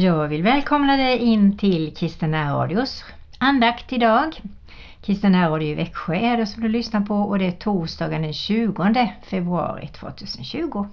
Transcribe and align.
Jag 0.00 0.28
vill 0.28 0.42
välkomna 0.42 0.96
dig 0.96 1.18
in 1.18 1.58
till 1.58 1.96
Kristina 1.96 2.52
Radios 2.52 3.04
andakt 3.38 3.92
idag. 3.92 4.40
Kristina 5.02 5.50
Radio 5.50 5.68
i 5.68 5.74
Växjö 5.74 6.14
är 6.14 6.36
det 6.36 6.46
som 6.46 6.62
du 6.62 6.68
lyssnar 6.68 7.00
på 7.00 7.14
och 7.14 7.38
det 7.38 7.46
är 7.46 7.52
torsdagen 7.52 8.22
den 8.22 8.32
20 8.32 9.12
februari 9.22 9.86
2020. 9.86 10.86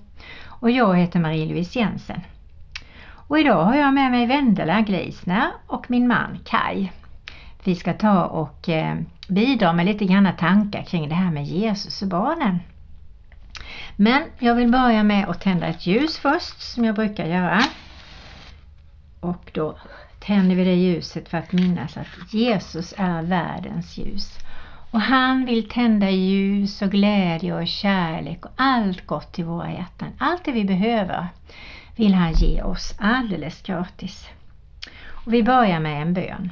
Och 0.46 0.72
jag 0.72 0.98
heter 0.98 1.20
Marie-Louise 1.20 1.80
Jensen. 1.80 2.22
Och 3.28 3.40
idag 3.40 3.64
har 3.66 3.76
jag 3.76 3.94
med 3.94 4.12
mig 4.12 4.26
Vendela 4.26 4.82
Gleisner 4.82 5.52
och 5.68 5.92
min 5.92 6.08
man 6.08 6.40
Kai. 6.46 6.92
Vi 7.64 7.76
ska 7.76 7.94
ta 7.94 8.26
och 8.26 8.70
eh, 8.70 8.96
bidra 9.28 9.74
med 9.74 9.86
lite 9.86 10.06
granna 10.06 10.32
tankar 10.32 10.84
kring 10.84 11.10
det 11.10 11.16
här 11.16 11.32
med 11.32 11.46
Jesus 11.46 12.02
och 12.02 12.08
barnen. 12.08 12.60
Men 13.96 14.24
jag 14.40 14.56
vill 14.56 14.72
börja 14.72 15.04
med 15.04 15.30
att 15.30 15.42
tända 15.42 15.68
ett 15.68 15.88
ljus 15.88 16.18
först 16.18 16.62
som 16.62 16.86
jag 16.86 16.96
brukar 16.96 17.26
göra. 17.26 17.62
Och 19.28 19.52
då 19.54 19.78
tänder 20.20 20.56
vi 20.56 20.64
det 20.64 20.76
ljuset 20.76 21.30
för 21.30 21.38
att 21.38 21.52
minnas 21.52 21.98
att 21.98 22.34
Jesus 22.34 22.94
är 22.98 23.22
världens 23.22 23.98
ljus. 23.98 24.38
Och 24.92 25.02
han 25.02 25.46
vill 25.46 25.70
tända 25.70 26.10
ljus 26.10 26.82
och 26.82 26.92
glädje 26.92 27.54
och 27.54 27.68
kärlek 27.68 28.46
och 28.46 28.52
allt 28.56 29.06
gott 29.06 29.40
i 29.40 29.44
våra 29.44 29.72
hjärtan. 29.72 30.10
Allt 30.18 30.46
det 30.46 30.52
vi 30.52 30.66
behöver 30.66 31.28
vill 31.96 32.14
han 32.14 32.34
ge 32.34 32.62
oss 32.62 32.96
alldeles 33.00 33.62
gratis. 33.62 34.30
Och 35.26 35.34
vi 35.34 35.44
börjar 35.44 35.80
med 35.80 36.02
en 36.02 36.14
bön. 36.14 36.52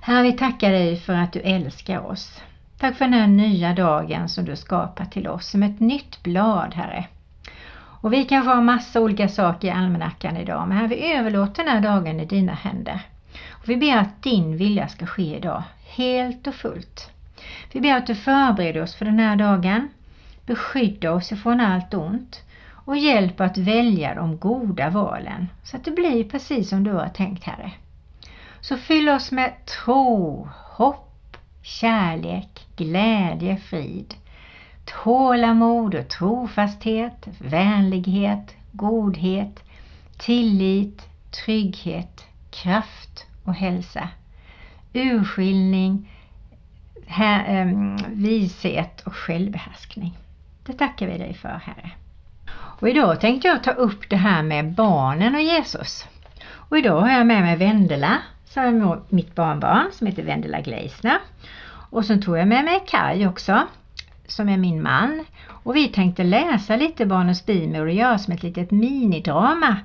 Herre, 0.00 0.22
vi 0.22 0.32
tackar 0.32 0.70
dig 0.70 0.96
för 0.96 1.12
att 1.12 1.32
du 1.32 1.40
älskar 1.40 2.06
oss. 2.06 2.40
Tack 2.78 2.96
för 2.96 3.04
den 3.04 3.14
här 3.14 3.26
nya 3.26 3.74
dagen 3.74 4.28
som 4.28 4.44
du 4.44 4.56
skapat 4.56 5.12
till 5.12 5.28
oss 5.28 5.46
som 5.46 5.62
ett 5.62 5.80
nytt 5.80 6.22
blad, 6.22 6.74
Herre. 6.74 7.06
Och 8.00 8.12
vi 8.12 8.24
kanske 8.24 8.50
har 8.50 8.62
massa 8.62 9.00
olika 9.00 9.28
saker 9.28 9.68
i 9.68 9.70
almanackan 9.70 10.36
idag, 10.36 10.68
men 10.68 10.78
här 10.78 10.88
vi 10.88 11.12
överlåter 11.12 11.64
den 11.64 11.72
här 11.72 11.80
dagen 11.80 12.20
i 12.20 12.24
dina 12.24 12.52
händer. 12.52 13.00
Och 13.50 13.68
vi 13.68 13.76
ber 13.76 13.96
att 13.96 14.22
din 14.22 14.56
vilja 14.56 14.88
ska 14.88 15.06
ske 15.06 15.36
idag, 15.36 15.62
helt 15.86 16.46
och 16.46 16.54
fullt. 16.54 17.10
Vi 17.72 17.80
ber 17.80 17.96
att 17.96 18.06
du 18.06 18.14
förbereder 18.14 18.82
oss 18.82 18.94
för 18.94 19.04
den 19.04 19.18
här 19.18 19.36
dagen, 19.36 19.88
beskyddar 20.46 21.10
oss 21.10 21.32
ifrån 21.32 21.60
allt 21.60 21.94
ont 21.94 22.42
och 22.88 22.96
hjälp 22.96 23.40
att 23.40 23.58
välja 23.58 24.14
de 24.14 24.38
goda 24.38 24.90
valen 24.90 25.48
så 25.62 25.76
att 25.76 25.84
det 25.84 25.90
blir 25.90 26.24
precis 26.24 26.68
som 26.68 26.84
du 26.84 26.92
har 26.92 27.08
tänkt 27.08 27.44
Herre. 27.44 27.72
Så 28.60 28.76
fyll 28.76 29.08
oss 29.08 29.32
med 29.32 29.52
tro, 29.66 30.48
hopp, 30.76 31.36
kärlek, 31.62 32.66
glädje, 32.76 33.56
frid, 33.56 34.14
tålamod 34.88 35.94
och 35.94 36.08
trofasthet, 36.08 37.28
vänlighet, 37.38 38.54
godhet, 38.72 39.64
tillit, 40.16 41.02
trygghet, 41.44 42.26
kraft 42.50 43.26
och 43.44 43.54
hälsa, 43.54 44.08
urskiljning, 44.92 46.10
här, 47.06 47.44
ehm, 47.48 47.96
vishet 48.08 49.00
och 49.00 49.14
självbehärskning. 49.14 50.18
Det 50.66 50.72
tackar 50.72 51.06
vi 51.06 51.18
dig 51.18 51.34
för 51.34 51.60
Herre. 51.64 51.90
Och 52.50 52.88
idag 52.88 53.20
tänkte 53.20 53.48
jag 53.48 53.64
ta 53.64 53.70
upp 53.70 54.10
det 54.10 54.16
här 54.16 54.42
med 54.42 54.72
barnen 54.72 55.34
och 55.34 55.40
Jesus. 55.40 56.06
Och 56.50 56.78
idag 56.78 57.00
har 57.00 57.10
jag 57.10 57.26
med 57.26 57.42
mig 57.42 57.56
Vendela 57.56 58.18
som 58.44 58.62
är 58.62 59.00
mitt 59.08 59.34
barnbarn 59.34 59.86
som 59.92 60.06
heter 60.06 60.22
Vendela 60.22 60.60
Gleisner. 60.60 61.18
Och 61.90 62.04
sen 62.04 62.22
tog 62.22 62.38
jag 62.38 62.48
med 62.48 62.64
mig 62.64 62.84
Kaj 62.86 63.26
också 63.26 63.66
som 64.30 64.48
är 64.48 64.56
min 64.56 64.82
man. 64.82 65.24
Och 65.48 65.76
vi 65.76 65.88
tänkte 65.88 66.24
läsa 66.24 66.76
lite 66.76 67.06
Barnens 67.06 67.46
Bibel 67.46 67.80
och 67.80 67.92
göra 67.92 68.18
som 68.18 68.34
ett 68.34 68.42
litet 68.42 68.70
minidrama 68.70 69.76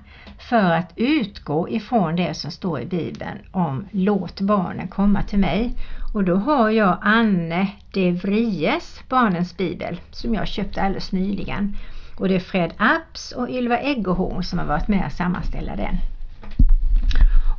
för 0.50 0.72
att 0.72 0.94
utgå 0.96 1.70
ifrån 1.70 2.16
det 2.16 2.34
som 2.34 2.52
står 2.52 2.82
i 2.82 2.86
Bibeln 2.86 3.38
om 3.52 3.86
låt 3.92 4.42
barnen 4.42 4.88
komma 4.88 5.24
till 5.24 5.40
mig. 5.40 5.74
Och 6.14 6.24
då 6.24 6.36
har 6.36 6.70
jag 6.70 6.98
Anne 7.02 7.68
de 7.92 8.12
Vries 8.12 9.02
Barnens 9.10 9.58
Bibel 9.58 10.02
som 10.12 10.34
jag 10.34 10.48
köpte 10.48 10.82
alldeles 10.82 11.12
nyligen. 11.12 11.78
Och 12.18 12.28
det 12.28 12.36
är 12.36 12.40
Fred 12.40 12.74
Apps 12.78 13.32
och 13.32 13.50
Ylva 13.50 13.80
Eggehorn 13.80 14.44
som 14.44 14.60
har 14.60 14.66
varit 14.66 14.88
med 14.88 15.06
och 15.06 15.12
sammanställa 15.12 15.76
den. 15.76 15.96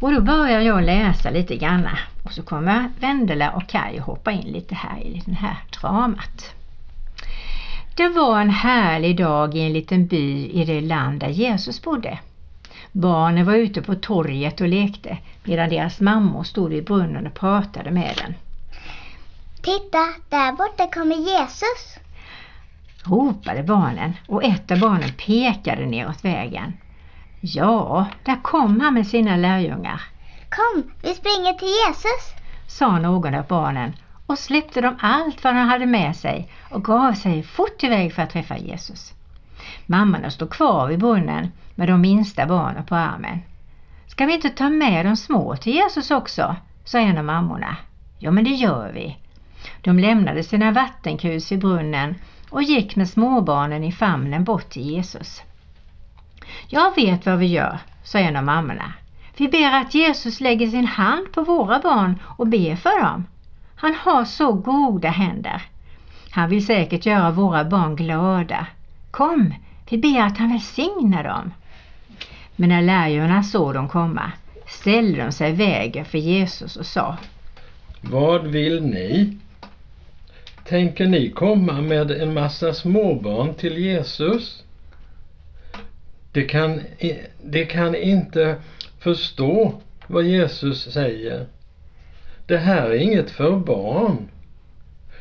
Och 0.00 0.12
då 0.12 0.20
börjar 0.20 0.60
jag 0.60 0.82
läsa 0.82 1.30
lite 1.30 1.56
grann 1.56 1.88
och 2.24 2.32
så 2.32 2.42
kommer 2.42 2.90
Vendela 3.00 3.50
och 3.50 3.66
Kaj 3.68 3.98
hoppa 3.98 4.32
in 4.32 4.52
lite 4.52 4.74
här 4.74 4.98
i 4.98 5.22
det 5.26 5.34
här 5.34 5.56
dramat. 5.80 6.54
Det 7.96 8.08
var 8.08 8.40
en 8.40 8.50
härlig 8.50 9.16
dag 9.16 9.54
i 9.54 9.60
en 9.60 9.72
liten 9.72 10.06
by 10.06 10.48
i 10.48 10.64
det 10.64 10.80
land 10.80 11.20
där 11.20 11.28
Jesus 11.28 11.82
bodde. 11.82 12.18
Barnen 12.92 13.46
var 13.46 13.54
ute 13.54 13.82
på 13.82 13.94
torget 13.94 14.60
och 14.60 14.68
lekte 14.68 15.18
medan 15.44 15.68
deras 15.68 16.00
mammor 16.00 16.42
stod 16.42 16.70
vid 16.70 16.84
brunnen 16.84 17.26
och 17.26 17.34
pratade 17.34 17.90
med 17.90 18.14
den. 18.16 18.34
Titta, 19.62 19.98
där 20.28 20.52
borta 20.52 20.86
kommer 20.86 21.16
Jesus! 21.16 21.98
ropade 23.04 23.62
barnen 23.62 24.12
och 24.26 24.44
ett 24.44 24.70
av 24.70 24.78
barnen 24.78 25.10
pekade 25.26 25.86
neråt 25.86 26.24
vägen. 26.24 26.72
Ja, 27.40 28.06
där 28.24 28.42
kom 28.42 28.80
han 28.80 28.94
med 28.94 29.06
sina 29.06 29.36
lärjungar. 29.36 30.00
Kom, 30.48 30.90
vi 31.02 31.14
springer 31.14 31.52
till 31.52 31.68
Jesus, 31.68 32.34
sa 32.66 32.98
någon 32.98 33.34
av 33.34 33.46
barnen 33.46 33.92
och 34.26 34.38
släppte 34.38 34.80
de 34.80 34.96
allt 35.00 35.44
vad 35.44 35.54
de 35.54 35.58
hade 35.58 35.86
med 35.86 36.16
sig 36.16 36.48
och 36.70 36.84
gav 36.84 37.12
sig 37.12 37.42
fort 37.42 37.84
iväg 37.84 38.14
för 38.14 38.22
att 38.22 38.30
träffa 38.30 38.58
Jesus. 38.58 39.14
Mammorna 39.86 40.30
stod 40.30 40.50
kvar 40.50 40.88
vid 40.88 40.98
brunnen 40.98 41.52
med 41.74 41.88
de 41.88 42.00
minsta 42.00 42.46
barnen 42.46 42.84
på 42.84 42.94
armen. 42.94 43.38
Ska 44.06 44.26
vi 44.26 44.34
inte 44.34 44.50
ta 44.50 44.68
med 44.68 45.06
de 45.06 45.16
små 45.16 45.56
till 45.56 45.74
Jesus 45.74 46.10
också? 46.10 46.56
sa 46.84 46.98
en 46.98 47.18
av 47.18 47.24
mammorna. 47.24 47.76
Ja, 48.18 48.30
men 48.30 48.44
det 48.44 48.50
gör 48.50 48.92
vi. 48.92 49.18
De 49.80 49.98
lämnade 49.98 50.42
sina 50.42 50.72
vattenkrus 50.72 51.52
i 51.52 51.56
brunnen 51.56 52.14
och 52.50 52.62
gick 52.62 52.96
med 52.96 53.08
småbarnen 53.08 53.84
i 53.84 53.92
famnen 53.92 54.44
bort 54.44 54.70
till 54.70 54.90
Jesus. 54.90 55.42
Jag 56.68 56.94
vet 56.94 57.26
vad 57.26 57.38
vi 57.38 57.46
gör, 57.46 57.78
sa 58.02 58.18
en 58.18 58.36
av 58.36 58.44
mammorna. 58.44 58.92
Vi 59.36 59.48
ber 59.48 59.72
att 59.72 59.94
Jesus 59.94 60.40
lägger 60.40 60.68
sin 60.68 60.86
hand 60.86 61.32
på 61.32 61.42
våra 61.42 61.78
barn 61.78 62.18
och 62.36 62.46
ber 62.46 62.76
för 62.76 63.02
dem. 63.02 63.26
Han 63.84 63.94
har 63.94 64.24
så 64.24 64.52
goda 64.52 65.08
händer. 65.08 65.62
Han 66.30 66.50
vill 66.50 66.66
säkert 66.66 67.06
göra 67.06 67.30
våra 67.30 67.64
barn 67.64 67.96
glada. 67.96 68.66
Kom, 69.10 69.54
vi 69.90 69.98
ber 69.98 70.20
att 70.20 70.38
han 70.38 70.48
välsignar 70.48 71.24
dem. 71.24 71.52
Men 72.56 72.68
när 72.68 72.82
lärjungarna 72.82 73.42
såg 73.42 73.74
dem 73.74 73.88
komma 73.88 74.32
ställde 74.66 75.24
de 75.24 75.32
sig 75.32 75.50
i 75.50 75.54
vägen 75.54 76.04
för 76.04 76.18
Jesus 76.18 76.76
och 76.76 76.86
sa 76.86 77.16
Vad 78.00 78.46
vill 78.46 78.82
ni? 78.82 79.38
Tänker 80.64 81.06
ni 81.06 81.30
komma 81.30 81.80
med 81.80 82.10
en 82.10 82.34
massa 82.34 82.72
småbarn 82.72 83.54
till 83.54 83.78
Jesus? 83.78 84.62
Det 86.32 86.42
kan, 86.42 86.80
de 87.42 87.66
kan 87.66 87.94
inte 87.94 88.56
förstå 88.98 89.80
vad 90.06 90.24
Jesus 90.24 90.92
säger. 90.92 91.46
Det 92.46 92.58
här 92.58 92.90
är 92.90 92.94
inget 92.94 93.30
för 93.30 93.56
barn. 93.56 94.28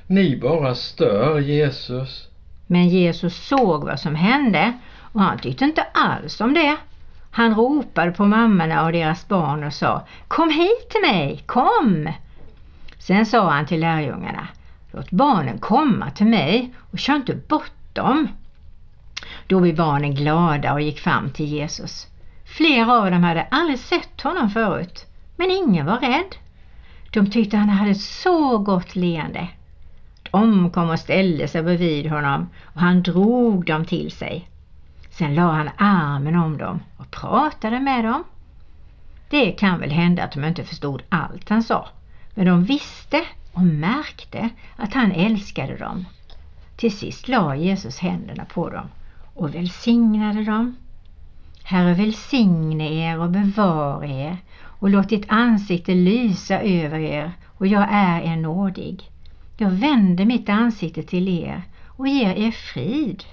Ni 0.08 0.38
bara 0.38 0.76
stör 0.76 1.40
Jesus. 1.40 2.28
Men 2.68 2.90
Jesus 2.90 3.48
såg 3.48 3.84
vad 3.84 4.00
som 4.00 4.16
hände 4.16 4.74
och 5.14 5.22
han 5.22 5.40
tyckte 5.40 5.66
inte 5.66 5.84
alls 5.94 6.42
om 6.42 6.54
det. 6.54 6.78
Han 7.32 7.56
ropade 7.56 8.12
på 8.12 8.26
mammorna 8.26 8.86
och 8.86 8.92
deras 8.92 9.28
barn 9.28 9.64
och 9.64 9.74
sa 9.74 10.08
Kom 10.28 10.50
hit 10.50 10.90
till 10.90 11.02
mig, 11.02 11.44
kom! 11.46 12.10
Sen 13.00 13.26
sa 13.26 13.50
han 13.50 13.66
till 13.66 13.80
lärjungarna 13.80 14.48
Låt 14.92 15.12
barnen 15.12 15.58
komma 15.58 16.12
till 16.12 16.26
mig 16.26 16.74
och 16.92 17.00
kör 17.00 17.16
inte 17.16 17.36
bort 17.36 17.94
dem. 17.94 18.28
Då 19.48 19.60
blev 19.60 19.76
barnen 19.76 20.16
glada 20.16 20.74
och 20.74 20.82
gick 20.82 21.00
fram 21.00 21.30
till 21.30 21.46
Jesus. 21.46 22.08
Flera 22.58 22.94
av 22.94 23.12
dem 23.12 23.24
hade 23.24 23.48
aldrig 23.52 23.80
sett 23.80 24.22
honom 24.22 24.50
förut, 24.50 25.06
men 25.36 25.52
ingen 25.52 25.86
var 25.86 25.98
rädd. 25.98 26.36
De 27.14 27.30
tyckte 27.30 27.58
han 27.58 27.70
hade 27.70 27.92
ett 27.92 28.02
så 28.02 28.58
gott 28.58 28.96
leende. 28.96 29.48
De 30.32 30.70
kom 30.70 30.90
och 30.90 31.00
ställde 31.00 31.48
sig 31.48 31.64
bredvid 31.64 32.12
honom 32.12 32.50
och 32.64 32.82
han 32.82 33.04
drog 33.04 33.66
dem 33.66 33.86
till 33.86 34.12
sig. 34.12 34.50
Sen 35.10 35.36
la 35.36 35.52
han 35.52 35.70
armen 35.78 36.36
om 36.36 36.58
dem 36.58 36.80
och 36.98 37.12
pratade 37.12 37.80
med 37.80 38.06
dem. 38.06 38.24
Det 39.30 39.52
kan 39.52 39.80
väl 39.80 39.92
hända 39.92 40.24
att 40.24 40.32
de 40.32 40.44
inte 40.44 40.64
förstod 40.64 41.02
allt 41.10 41.50
han 41.50 41.64
sa, 41.64 41.88
men 42.34 42.46
de 42.46 42.64
visste 42.64 43.22
och 43.52 43.62
märkte 43.62 44.50
att 44.76 44.94
han 44.94 45.12
älskade 45.12 45.78
dem. 45.78 46.06
Till 46.76 46.98
sist 46.98 47.28
la 47.28 47.56
Jesus 47.56 48.00
händerna 48.00 48.46
på 48.46 48.70
dem 48.70 48.88
och 49.34 49.56
välsignade 49.56 50.44
dem. 50.44 50.76
Herre 51.64 51.94
välsigne 51.94 52.92
er 52.94 53.20
och 53.20 53.30
bevara 53.30 54.06
er 54.06 54.38
och 54.84 54.90
låt 54.90 55.10
ditt 55.10 55.26
ansikte 55.28 55.94
lysa 55.94 56.62
över 56.62 57.00
er 57.00 57.32
och 57.46 57.68
jag 57.68 57.88
är 57.92 58.22
er 58.22 58.36
nådig. 58.36 59.10
Jag 59.58 59.70
vänder 59.70 60.26
mitt 60.26 60.50
ansikte 60.50 61.04
till 61.04 61.28
er 61.28 61.62
och 61.88 62.08
ger 62.08 62.36
er 62.36 62.52
frid. 62.52 63.24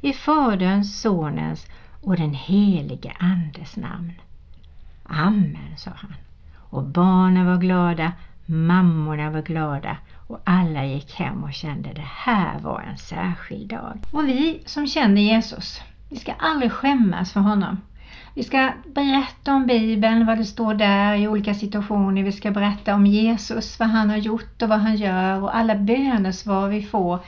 I 0.00 0.12
Faderns, 0.12 1.00
Sonens 1.00 1.66
och 2.02 2.16
den 2.16 2.34
helige 2.34 3.12
Andes 3.18 3.76
namn. 3.76 4.12
Amen, 5.04 5.76
sa 5.76 5.90
han. 5.94 6.14
Och 6.56 6.84
barnen 6.84 7.46
var 7.46 7.56
glada, 7.56 8.12
mammorna 8.46 9.30
var 9.30 9.42
glada 9.42 9.96
och 10.26 10.40
alla 10.44 10.84
gick 10.86 11.14
hem 11.14 11.44
och 11.44 11.52
kände 11.52 11.92
det 11.92 12.08
här 12.08 12.58
var 12.60 12.80
en 12.80 12.98
särskild 12.98 13.68
dag. 13.68 13.98
Och 14.10 14.28
vi 14.28 14.62
som 14.66 14.86
känner 14.86 15.22
Jesus, 15.22 15.82
vi 16.08 16.16
ska 16.16 16.32
aldrig 16.32 16.72
skämmas 16.72 17.32
för 17.32 17.40
honom. 17.40 17.76
Vi 18.36 18.42
ska 18.42 18.72
berätta 18.94 19.54
om 19.54 19.66
Bibeln, 19.66 20.26
vad 20.26 20.38
det 20.38 20.44
står 20.44 20.74
där 20.74 21.14
i 21.14 21.28
olika 21.28 21.54
situationer. 21.54 22.22
Vi 22.22 22.32
ska 22.32 22.50
berätta 22.50 22.94
om 22.94 23.06
Jesus, 23.06 23.78
vad 23.78 23.88
han 23.88 24.10
har 24.10 24.16
gjort 24.16 24.62
och 24.62 24.68
vad 24.68 24.78
han 24.78 24.96
gör 24.96 25.42
och 25.42 25.56
alla 25.56 25.74
bönesvar 25.74 26.68
vi 26.68 26.82
får. 26.82 27.18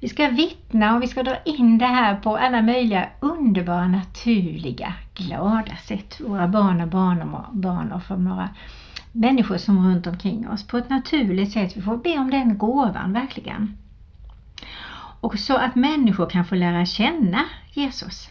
Vi 0.00 0.08
ska 0.08 0.28
vittna 0.28 0.96
och 0.96 1.02
vi 1.02 1.08
ska 1.08 1.22
dra 1.22 1.36
in 1.44 1.78
det 1.78 1.86
här 1.86 2.16
på 2.16 2.36
alla 2.36 2.62
möjliga 2.62 3.08
underbara, 3.20 3.88
naturliga, 3.88 4.94
glada 5.14 5.76
sätt. 5.76 6.20
Våra 6.20 6.48
barn 6.48 6.80
och 6.80 6.88
barnbarn 6.88 7.92
och 7.92 8.02
för 8.02 8.16
några 8.16 8.48
människor 9.12 9.56
som 9.56 9.86
runt 9.88 10.06
omkring 10.06 10.48
oss 10.48 10.66
på 10.66 10.78
ett 10.78 10.90
naturligt 10.90 11.52
sätt. 11.52 11.76
Vi 11.76 11.82
får 11.82 11.96
be 11.96 12.18
om 12.18 12.30
den 12.30 12.58
gåvan 12.58 13.12
verkligen. 13.12 13.78
Och 15.20 15.38
så 15.38 15.56
att 15.56 15.74
människor 15.74 16.30
kan 16.30 16.44
få 16.44 16.54
lära 16.54 16.86
känna 16.86 17.44
Jesus. 17.72 18.30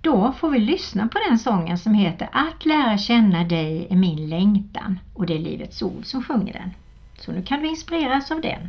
Då 0.00 0.32
får 0.32 0.50
vi 0.50 0.58
lyssna 0.58 1.08
på 1.08 1.18
den 1.28 1.38
sången 1.38 1.78
som 1.78 1.94
heter 1.94 2.28
Att 2.32 2.66
lära 2.66 2.98
känna 2.98 3.44
dig 3.44 3.86
är 3.90 3.96
min 3.96 4.28
längtan 4.28 5.00
och 5.14 5.26
det 5.26 5.34
är 5.34 5.38
Livets 5.38 5.82
Ord 5.82 6.04
som 6.04 6.22
sjunger 6.22 6.52
den. 6.52 6.70
Så 7.18 7.32
nu 7.32 7.42
kan 7.42 7.60
du 7.60 7.68
inspireras 7.68 8.30
av 8.30 8.40
den. 8.40 8.68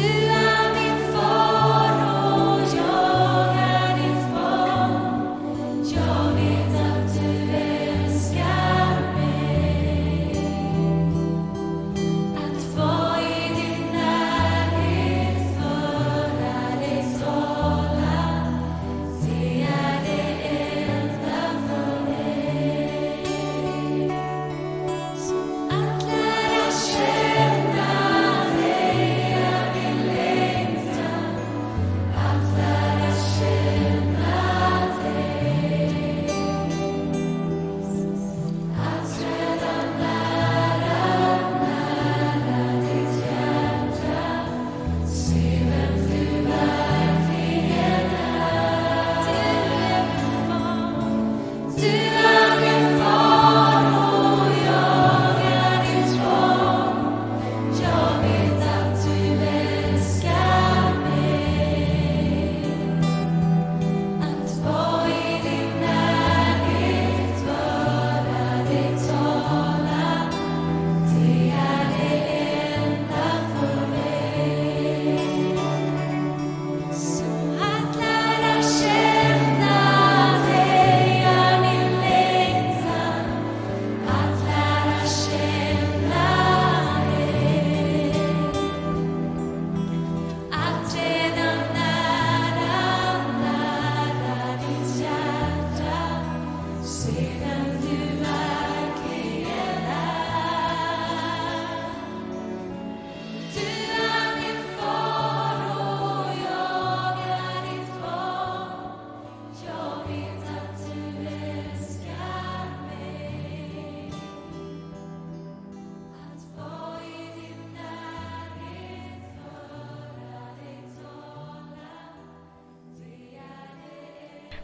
still 0.00 0.27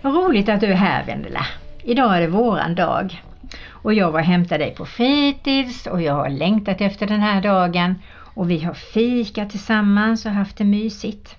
Vad 0.04 0.14
roligt 0.14 0.48
att 0.48 0.60
du 0.60 0.66
är 0.66 0.74
här 0.74 1.04
Vendela. 1.04 1.46
Idag 1.82 2.16
är 2.16 2.20
det 2.20 2.26
våran 2.26 2.74
dag. 2.74 3.22
Och 3.70 3.94
jag 3.94 4.10
var 4.10 4.20
och 4.20 4.26
hämtade 4.26 4.64
dig 4.64 4.74
på 4.74 4.86
fritids 4.86 5.86
och 5.86 6.02
jag 6.02 6.14
har 6.14 6.28
längtat 6.28 6.80
efter 6.80 7.06
den 7.06 7.20
här 7.20 7.42
dagen. 7.42 7.94
Och 8.34 8.50
vi 8.50 8.58
har 8.60 8.74
fikat 8.74 9.50
tillsammans 9.50 10.26
och 10.26 10.32
haft 10.32 10.56
det 10.56 10.64
mysigt. 10.64 11.36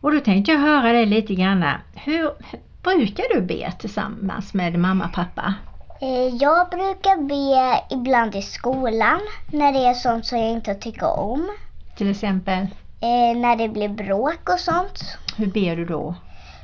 Och 0.00 0.12
då 0.12 0.20
tänkte 0.20 0.52
jag 0.52 0.58
höra 0.58 0.92
dig 0.92 1.06
lite 1.06 1.34
grann. 1.34 1.64
Hur 1.94 2.30
brukar 2.82 3.34
du 3.34 3.40
be 3.40 3.72
tillsammans 3.78 4.54
med 4.54 4.78
mamma 4.78 5.04
och 5.04 5.12
pappa? 5.12 5.54
Eh, 6.00 6.36
jag 6.40 6.70
brukar 6.70 7.22
be 7.28 7.80
ibland 7.90 8.34
i 8.34 8.42
skolan 8.42 9.20
när 9.46 9.72
det 9.72 9.86
är 9.86 9.94
sånt 9.94 10.26
som 10.26 10.38
jag 10.38 10.50
inte 10.50 10.74
tycker 10.74 11.18
om. 11.18 11.48
Till 11.96 12.10
exempel? 12.10 12.62
Eh, 13.00 13.38
när 13.38 13.56
det 13.56 13.68
blir 13.68 13.88
bråk 13.88 14.48
och 14.48 14.60
sånt. 14.60 15.18
Hur 15.36 15.46
ber 15.46 15.76
du 15.76 15.84
då? 15.84 16.14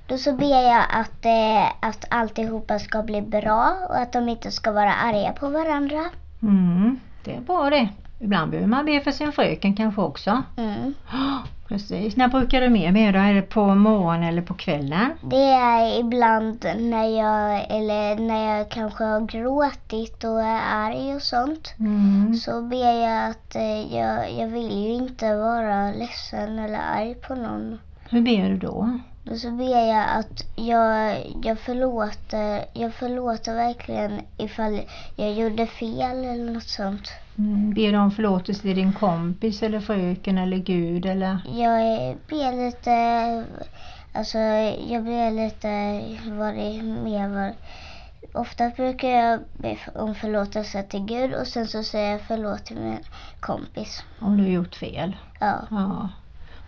Då 0.09 0.19
så 0.19 0.33
ber 0.33 0.63
jag 0.63 0.85
att, 0.91 1.25
eh, 1.25 1.89
att 1.89 2.05
alltihopa 2.11 2.79
ska 2.79 3.03
bli 3.03 3.23
bra 3.23 3.77
och 3.89 3.97
att 3.97 4.13
de 4.13 4.29
inte 4.29 4.51
ska 4.51 4.73
vara 4.73 4.95
arga 4.95 5.33
på 5.33 5.49
varandra. 5.49 6.05
Mm, 6.43 7.01
det 7.25 7.35
är 7.35 7.41
bra 7.41 7.71
det. 7.71 7.89
Ibland 8.21 8.51
behöver 8.51 8.69
man 8.69 8.87
be 8.87 9.01
för 9.01 9.11
sin 9.11 9.33
fröken 9.33 9.77
kanske 9.77 10.01
också. 10.01 10.43
Mm. 10.57 10.95
Precis. 11.69 12.17
När 12.17 12.29
brukar 12.29 12.61
du 12.61 12.69
mer 12.69 12.93
be 12.93 13.13
då? 13.13 13.19
Är 13.19 13.35
det 13.35 13.43
på 13.43 13.75
morgonen 13.75 14.23
eller 14.23 14.43
på 14.43 14.55
kvällen? 14.55 15.11
Det 15.23 15.51
är 15.53 16.01
ibland 16.01 16.67
när 16.77 17.05
jag, 17.05 17.67
eller 17.71 18.17
när 18.17 18.57
jag 18.57 18.69
kanske 18.69 19.05
har 19.05 19.21
gråtit 19.21 20.25
och 20.25 20.43
är 20.43 20.61
arg 20.73 21.15
och 21.15 21.23
sånt. 21.23 21.75
Mm. 21.79 22.35
Så 22.35 22.63
ber 22.63 22.93
jag 22.93 23.31
att 23.31 23.55
eh, 23.57 23.97
jag, 23.97 24.33
jag 24.33 24.49
vill 24.49 24.71
ju 24.71 24.93
inte 24.93 25.37
vara 25.37 25.93
ledsen 25.93 26.59
eller 26.59 26.81
arg 26.97 27.15
på 27.15 27.35
någon. 27.35 27.79
Hur 28.09 28.21
ber 28.21 28.49
du 28.49 28.57
då? 28.57 28.99
Och 29.30 29.37
så 29.37 29.50
ber 29.50 29.88
jag 29.88 30.06
att 30.09 30.47
jag, 30.56 31.23
jag, 31.42 31.59
förlåter, 31.59 32.64
jag 32.73 32.95
förlåter 32.95 33.54
verkligen 33.54 34.21
ifall 34.37 34.80
jag 35.16 35.33
gjorde 35.33 35.66
fel 35.66 36.25
eller 36.25 36.52
något 36.52 36.68
sånt. 36.68 37.12
Mm, 37.38 37.75
ber 37.75 37.92
du 37.92 37.99
om 37.99 38.11
förlåtelse 38.11 38.62
till 38.62 38.76
din 38.76 38.92
kompis 38.92 39.62
eller 39.62 39.80
fröken 39.80 40.38
eller 40.38 40.56
Gud 40.56 41.06
eller? 41.06 41.38
Jag 41.47 42.16
ber 42.28 42.66
lite, 42.66 42.92
alltså 44.12 44.38
jag 44.88 45.04
ber 45.04 45.30
lite 45.30 46.02
vad 46.30 46.54
det 46.54 46.83
mer 46.83 47.28
var. 47.28 47.54
Ofta 48.35 48.71
brukar 48.71 49.09
jag 49.09 49.40
be 49.52 49.78
om 49.95 50.14
förlåtelse 50.14 50.83
till 50.83 51.04
Gud 51.04 51.35
och 51.35 51.47
sen 51.47 51.66
så 51.66 51.83
säger 51.83 52.12
jag 52.12 52.21
förlåt 52.21 52.64
till 52.64 52.76
min 52.76 52.99
kompis. 53.40 54.04
Om 54.18 54.37
du 54.37 54.42
har 54.42 54.50
gjort 54.50 54.75
fel? 54.75 55.16
Ja. 55.40 55.66
Ja. 55.71 56.09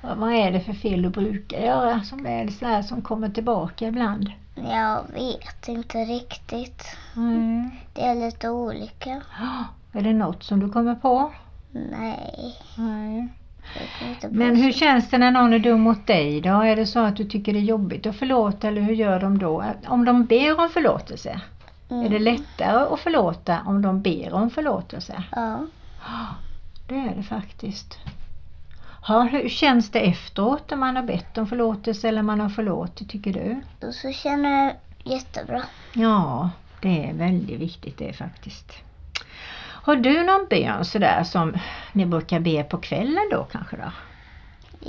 Vad 0.02 0.33
är 0.33 0.50
det 0.52 0.61
för 0.61 0.73
fel 0.73 1.02
du 1.02 1.09
brukar 1.09 1.59
göra 1.61 2.00
som 2.00 2.26
är 2.26 2.49
så 2.49 2.67
här 2.67 2.83
som 2.83 3.02
kommer 3.02 3.28
tillbaka 3.28 3.87
ibland? 3.87 4.33
Jag 4.55 5.02
vet 5.14 5.69
inte 5.69 5.99
riktigt. 5.99 6.85
Mm. 7.17 7.71
Det 7.95 8.02
är 8.02 8.14
lite 8.14 8.49
olika. 8.50 9.11
Är 9.93 10.00
det 10.02 10.12
något 10.12 10.43
som 10.43 10.61
du 10.61 10.69
kommer 10.73 10.95
på? 10.95 11.33
Nej, 11.73 12.57
Nej. 12.76 13.28
Men 14.31 14.57
hur 14.57 14.73
känns 14.73 15.11
det 15.11 15.19
när 15.19 15.31
någon 15.31 15.52
är 15.52 15.59
dum 15.59 15.81
mot 15.81 16.07
dig 16.07 16.40
då? 16.40 16.50
Är 16.50 16.76
det 16.76 16.87
så 16.87 16.99
att 17.00 17.17
du 17.17 17.25
tycker 17.25 17.52
det 17.52 17.59
är 17.59 17.62
jobbigt 17.62 18.07
att 18.07 18.17
förlåta 18.17 18.69
eller 18.69 18.81
hur 18.81 18.95
gör 18.95 19.21
de 19.21 19.38
då? 19.38 19.64
Om 19.87 20.05
de 20.05 20.25
ber 20.25 20.61
om 20.61 20.69
förlåtelse, 20.69 21.40
Mm. 21.90 22.07
är 22.07 22.11
det 22.11 22.19
lättare 22.19 22.95
att 22.95 23.00
förlåta 23.00 23.59
om 23.67 23.83
de 23.83 24.02
ber 24.02 24.33
om 24.33 24.50
förlåtelse? 24.50 25.23
Ja. 25.33 25.59
Det 26.88 26.95
är 26.95 27.14
det 27.17 27.23
faktiskt. 27.23 27.99
Ja, 29.08 29.22
hur 29.22 29.48
känns 29.48 29.90
det 29.90 30.00
efteråt 30.00 30.70
när 30.70 30.76
man 30.76 30.96
har 30.96 31.02
bett 31.02 31.38
om 31.38 31.46
förlåtelse 31.46 32.08
eller 32.08 32.22
man 32.22 32.40
har 32.40 32.48
förlåtit 32.48 33.08
tycker 33.10 33.32
du? 33.32 33.60
Och 33.88 33.94
så 33.94 34.12
känner 34.12 34.64
jag 34.64 34.74
jättebra. 35.12 35.62
Ja, 35.92 36.50
det 36.82 37.08
är 37.08 37.14
väldigt 37.14 37.60
viktigt 37.60 37.98
det 37.98 38.12
faktiskt. 38.12 38.72
Har 39.60 39.96
du 39.96 40.22
någon 40.24 40.46
bön 40.50 40.84
sådär 40.84 41.24
som 41.24 41.58
ni 41.92 42.06
brukar 42.06 42.40
be 42.40 42.62
på 42.64 42.78
kvällen 42.78 43.28
då 43.30 43.44
kanske 43.52 43.76
då? 43.76 43.92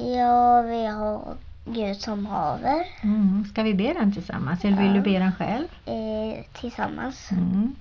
Ja, 0.01 0.61
vi 0.61 0.85
har 0.85 1.21
Gud 1.65 1.97
som 1.97 2.25
haver 2.25 2.83
Mm. 3.03 3.45
Ska 3.45 3.63
vi 3.63 3.73
be 3.73 3.93
den 3.93 4.13
tillsammans 4.13 4.65
eller 4.65 4.77
vill 4.77 4.91
du 4.93 4.97
Ja. 4.99 5.03
be 5.03 5.19
den 5.19 5.31
själv? 5.35 5.67
eh, 5.85 6.43
tillsammans. 6.61 7.31
Mm. 7.31 7.75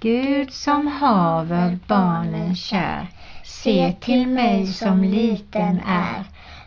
Gud 0.00 0.52
som 0.52 0.86
haver 0.86 1.78
barnen 1.86 2.56
kär, 2.56 3.06
se 3.44 3.92
till 4.00 4.26
mig 4.26 4.66
som 4.66 5.04
liten 5.04 5.80
är. 5.86 6.24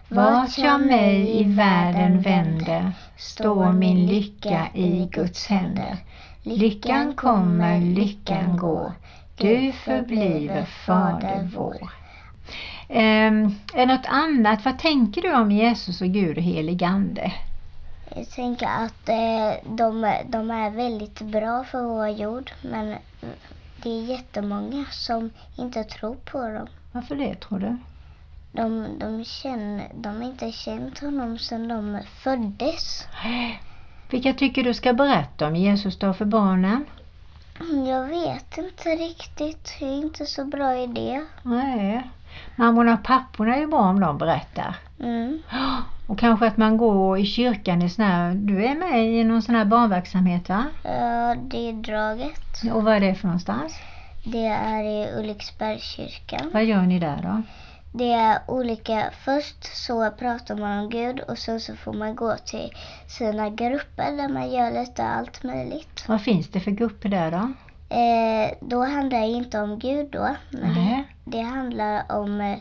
Vart 0.09 0.57
jag 0.57 0.81
mig 0.81 1.39
i 1.39 1.43
världen 1.43 2.21
vänder, 2.21 2.91
står 3.17 3.71
min 3.71 4.05
lycka 4.05 4.67
i 4.73 5.09
Guds 5.11 5.47
händer. 5.47 5.97
Lyckan 6.43 7.13
kommer, 7.13 7.81
lyckan 7.81 8.57
går, 8.57 8.91
du 9.37 9.71
förbliver 9.71 10.65
Fader 10.65 11.49
vår. 11.55 11.89
Um, 12.89 13.55
är 13.73 13.85
något 13.85 14.05
annat, 14.05 14.65
vad 14.65 14.79
tänker 14.79 15.21
du 15.21 15.33
om 15.33 15.51
Jesus 15.51 16.01
och 16.01 16.07
Gud 16.07 16.37
och 16.37 16.43
helig 16.43 16.83
Ande? 16.83 17.33
Jag 18.15 18.29
tänker 18.29 18.67
att 18.67 19.09
eh, 19.09 19.75
de, 19.75 20.13
de 20.27 20.51
är 20.51 20.69
väldigt 20.69 21.21
bra 21.21 21.63
för 21.63 21.83
vår 21.83 22.07
jord 22.07 22.51
men 22.61 22.95
det 23.83 23.89
är 23.89 24.03
jättemånga 24.03 24.85
som 24.91 25.29
inte 25.55 25.83
tror 25.83 26.15
på 26.15 26.47
dem. 26.49 26.67
Varför 26.91 27.15
det 27.15 27.35
tror 27.35 27.59
du? 27.59 27.77
De, 28.51 28.99
de, 28.99 29.25
känner, 29.25 29.91
de 29.95 30.15
har 30.15 30.23
inte 30.23 30.51
känt 30.51 30.99
honom 30.99 31.39
sedan 31.39 31.67
de 31.67 31.99
föddes. 32.23 33.07
Vilka 34.09 34.33
tycker 34.33 34.63
du 34.63 34.73
ska 34.73 34.93
berätta 34.93 35.47
om 35.47 35.55
Jesus 35.55 35.99
då 35.99 36.13
för 36.13 36.25
barnen? 36.25 36.85
Jag 37.87 38.03
vet 38.07 38.57
inte 38.57 38.89
riktigt. 38.89 39.75
Jag 39.79 39.89
är 39.89 39.95
inte 39.95 40.25
så 40.25 40.45
bra 40.45 40.77
i 40.77 40.87
det. 40.87 41.25
Nej. 41.43 42.09
Mammorna 42.55 42.93
och 42.93 43.03
papporna 43.03 43.55
är 43.55 43.59
ju 43.59 43.67
bra 43.67 43.79
om 43.79 43.99
de 43.99 44.17
berättar. 44.17 44.75
Mm. 44.99 45.41
Och 46.07 46.19
kanske 46.19 46.47
att 46.47 46.57
man 46.57 46.77
går 46.77 47.17
i 47.17 47.25
kyrkan 47.25 47.81
i 47.81 47.89
sån 47.89 48.05
här, 48.05 48.33
du 48.33 48.65
är 48.65 48.75
med 48.75 49.05
i 49.05 49.23
någon 49.23 49.41
sån 49.41 49.55
här 49.55 49.65
barnverksamhet 49.65 50.49
va? 50.49 50.65
Ja, 50.83 51.35
det 51.35 51.69
är 51.69 51.73
draget. 51.73 52.73
Och 52.73 52.83
vad 52.83 52.95
är 52.95 52.99
det 52.99 53.15
för 53.15 53.27
någonstans? 53.27 53.79
Det 54.23 54.45
är 54.45 54.83
i 54.83 55.19
Ulriksbergskyrkan. 55.19 56.51
Vad 56.53 56.65
gör 56.65 56.81
ni 56.81 56.99
där 56.99 57.19
då? 57.23 57.41
Det 57.91 58.13
är 58.13 58.39
olika. 58.47 59.03
Först 59.25 59.63
så 59.63 60.11
pratar 60.11 60.55
man 60.55 60.79
om 60.79 60.89
Gud 60.89 61.19
och 61.19 61.37
sen 61.37 61.59
så 61.59 61.75
får 61.75 61.93
man 61.93 62.15
gå 62.15 62.35
till 62.45 62.73
sina 63.07 63.49
grupper 63.49 64.17
där 64.17 64.29
man 64.29 64.51
gör 64.51 64.71
lite 64.71 65.03
allt 65.03 65.43
möjligt. 65.43 66.03
Vad 66.07 66.21
finns 66.21 66.47
det 66.47 66.59
för 66.59 66.71
grupper 66.71 67.09
där 67.09 67.31
då? 67.31 67.53
Eh, 67.95 68.51
då 68.61 68.85
handlar 68.85 69.19
det 69.19 69.27
inte 69.27 69.59
om 69.59 69.79
Gud 69.79 70.11
då. 70.11 70.35
Men 70.51 70.73
Nej. 70.73 70.75
det 70.75 71.16
handlar 71.41 72.11
om 72.11 72.41
eh, 72.41 72.57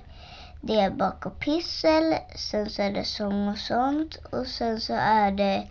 det 0.60 0.80
är 0.80 0.90
bak 0.90 1.26
och 1.26 1.38
pyssel, 1.38 2.14
sen 2.34 2.70
så 2.70 2.82
är 2.82 2.92
det 2.92 3.04
sång 3.04 3.48
och 3.48 3.58
sånt 3.58 4.16
och 4.32 4.46
sen 4.46 4.80
så 4.80 4.94
är 4.94 5.30
det 5.30 5.66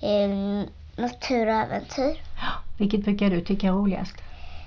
eh, 0.00 0.64
natur 0.96 1.46
och 1.46 1.54
äventyr. 1.54 2.22
Vilket 2.78 3.04
brukar 3.04 3.30
du 3.30 3.40
tycka 3.40 3.66
är 3.66 3.72
roligast? 3.72 4.14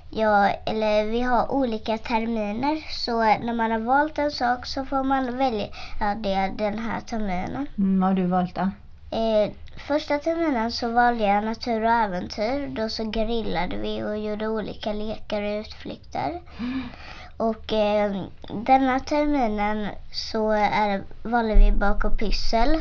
Ja, 0.09 0.49
eller 0.65 1.05
vi 1.05 1.21
har 1.21 1.51
olika 1.51 1.97
terminer 1.97 2.77
så 2.89 3.19
när 3.19 3.53
man 3.53 3.71
har 3.71 3.79
valt 3.79 4.17
en 4.17 4.31
sak 4.31 4.65
så 4.65 4.85
får 4.85 5.03
man 5.03 5.37
välja 5.37 5.67
det 6.17 6.53
den 6.57 6.79
här 6.79 7.01
terminen. 7.01 7.67
Mm, 7.77 7.99
vad 7.99 8.09
har 8.09 8.15
du 8.15 8.25
valt 8.25 8.55
då? 8.55 8.71
Eh, 9.11 9.51
första 9.77 10.17
terminen 10.17 10.71
så 10.71 10.91
valde 10.91 11.23
jag 11.23 11.43
natur 11.43 11.83
och 11.83 11.91
äventyr. 11.91 12.67
Då 12.67 12.89
så 12.89 13.03
grillade 13.03 13.77
vi 13.77 14.03
och 14.03 14.17
gjorde 14.17 14.47
olika 14.47 14.93
lekar 14.93 15.41
och 15.41 15.59
utflykter. 15.59 16.41
Och 17.41 17.73
eh, 17.73 18.23
denna 18.65 18.99
terminen 18.99 19.87
så 20.11 20.51
är, 20.51 21.03
valde 21.23 21.55
vi 21.55 21.71
bak 21.71 22.03
och 22.03 22.17
pyssel. 22.17 22.79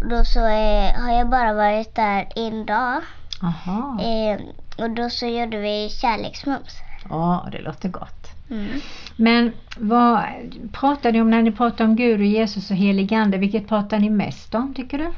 Och 0.00 0.08
Då 0.08 0.24
så 0.24 0.40
eh, 0.40 1.00
har 1.02 1.12
jag 1.12 1.28
bara 1.28 1.52
varit 1.52 1.94
där 1.94 2.28
en 2.36 2.66
dag. 2.66 3.02
Jaha. 3.40 4.00
Eh, 4.02 4.40
och 4.84 4.90
då 4.90 5.10
så 5.10 5.26
gjorde 5.26 5.58
vi 5.58 5.88
kärleksmums. 5.88 6.82
Ja, 7.08 7.48
det 7.52 7.62
låter 7.62 7.88
gott. 7.88 8.30
Mm. 8.50 8.80
Men 9.16 9.52
vad 9.76 10.24
pratar 10.72 11.12
ni 11.12 11.20
om 11.20 11.30
när 11.30 11.42
ni 11.42 11.52
pratar 11.52 11.84
om 11.84 11.96
Gud 11.96 12.20
och 12.20 12.26
Jesus 12.26 12.70
och 12.70 12.76
helig 12.76 13.14
Ande? 13.14 13.38
Vilket 13.38 13.68
pratar 13.68 13.98
ni 13.98 14.10
mest 14.10 14.54
om 14.54 14.74
tycker 14.74 14.98
du? 14.98 15.12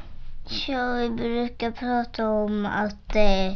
Ja, 0.67 0.93
vi 0.93 1.09
brukar 1.09 1.71
prata 1.71 2.29
om 2.29 2.65
att 2.65 3.15
eh, 3.15 3.53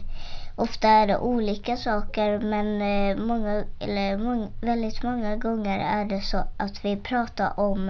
ofta 0.59 0.87
är 0.89 1.07
det 1.07 1.17
olika 1.17 1.77
saker 1.77 2.39
men 2.39 2.81
eh, 2.81 3.25
många, 3.25 3.63
eller 3.79 4.17
mång, 4.17 4.47
väldigt 4.61 5.03
många 5.03 5.35
gånger 5.35 5.79
är 5.79 6.05
det 6.05 6.21
så 6.21 6.43
att 6.57 6.85
vi 6.85 6.95
pratar 6.97 7.59
om 7.59 7.89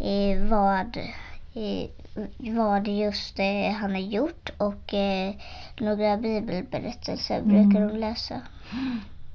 eh, 0.00 0.48
vad, 0.50 0.96
eh, 1.54 1.88
vad 2.54 2.88
just 2.88 3.38
eh, 3.38 3.72
han 3.80 3.90
har 3.90 3.98
gjort 4.00 4.50
och 4.56 4.94
eh, 4.94 5.34
några 5.80 6.16
bibelberättelser 6.16 7.42
brukar 7.42 7.80
Mm. 7.80 7.88
de 7.88 7.96
läsa. 7.98 8.40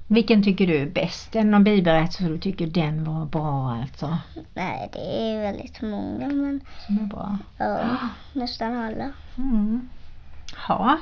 Vilken 0.08 0.44
tycker 0.44 0.68
du 0.68 0.78
är 0.82 0.86
bäst? 0.90 1.36
Är 1.36 1.40
det 1.40 1.46
någon 1.50 1.64
bibelberättelse 1.64 2.24
du 2.24 2.38
tycker 2.40 2.68
den 2.68 3.04
var 3.04 3.26
bra 3.26 3.72
alltså? 3.82 4.18
Nej, 4.54 4.90
det 4.94 5.00
är 5.32 5.42
väldigt 5.42 5.82
många 5.82 6.28
men 6.28 6.62
Som 6.86 6.98
är 7.00 7.04
bra? 7.04 7.38
ja, 7.58 7.98
nästan 8.34 8.78
alla. 8.78 9.12
Mm. 9.38 9.90
Ja. 10.68 10.98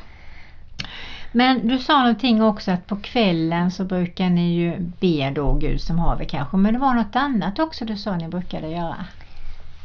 Men 1.31 1.67
du 1.67 1.77
sa 1.77 2.00
någonting 2.00 2.43
också 2.43 2.71
att 2.71 2.88
på 2.88 2.95
kvällen 2.95 3.71
så 3.71 3.83
brukar 3.83 4.29
ni 4.29 4.53
ju 4.53 4.79
be 4.79 5.31
då 5.36 5.53
Gud 5.53 5.81
som 5.81 6.00
haver 6.00 6.25
kanske. 6.25 6.57
Men 6.57 6.74
det 6.74 6.79
var 6.79 6.93
något 6.93 7.15
annat 7.15 7.59
också 7.59 7.86
du 7.86 7.98
sa 7.98 8.15
ni 8.15 8.27
brukade 8.27 8.67
göra. 8.67 9.05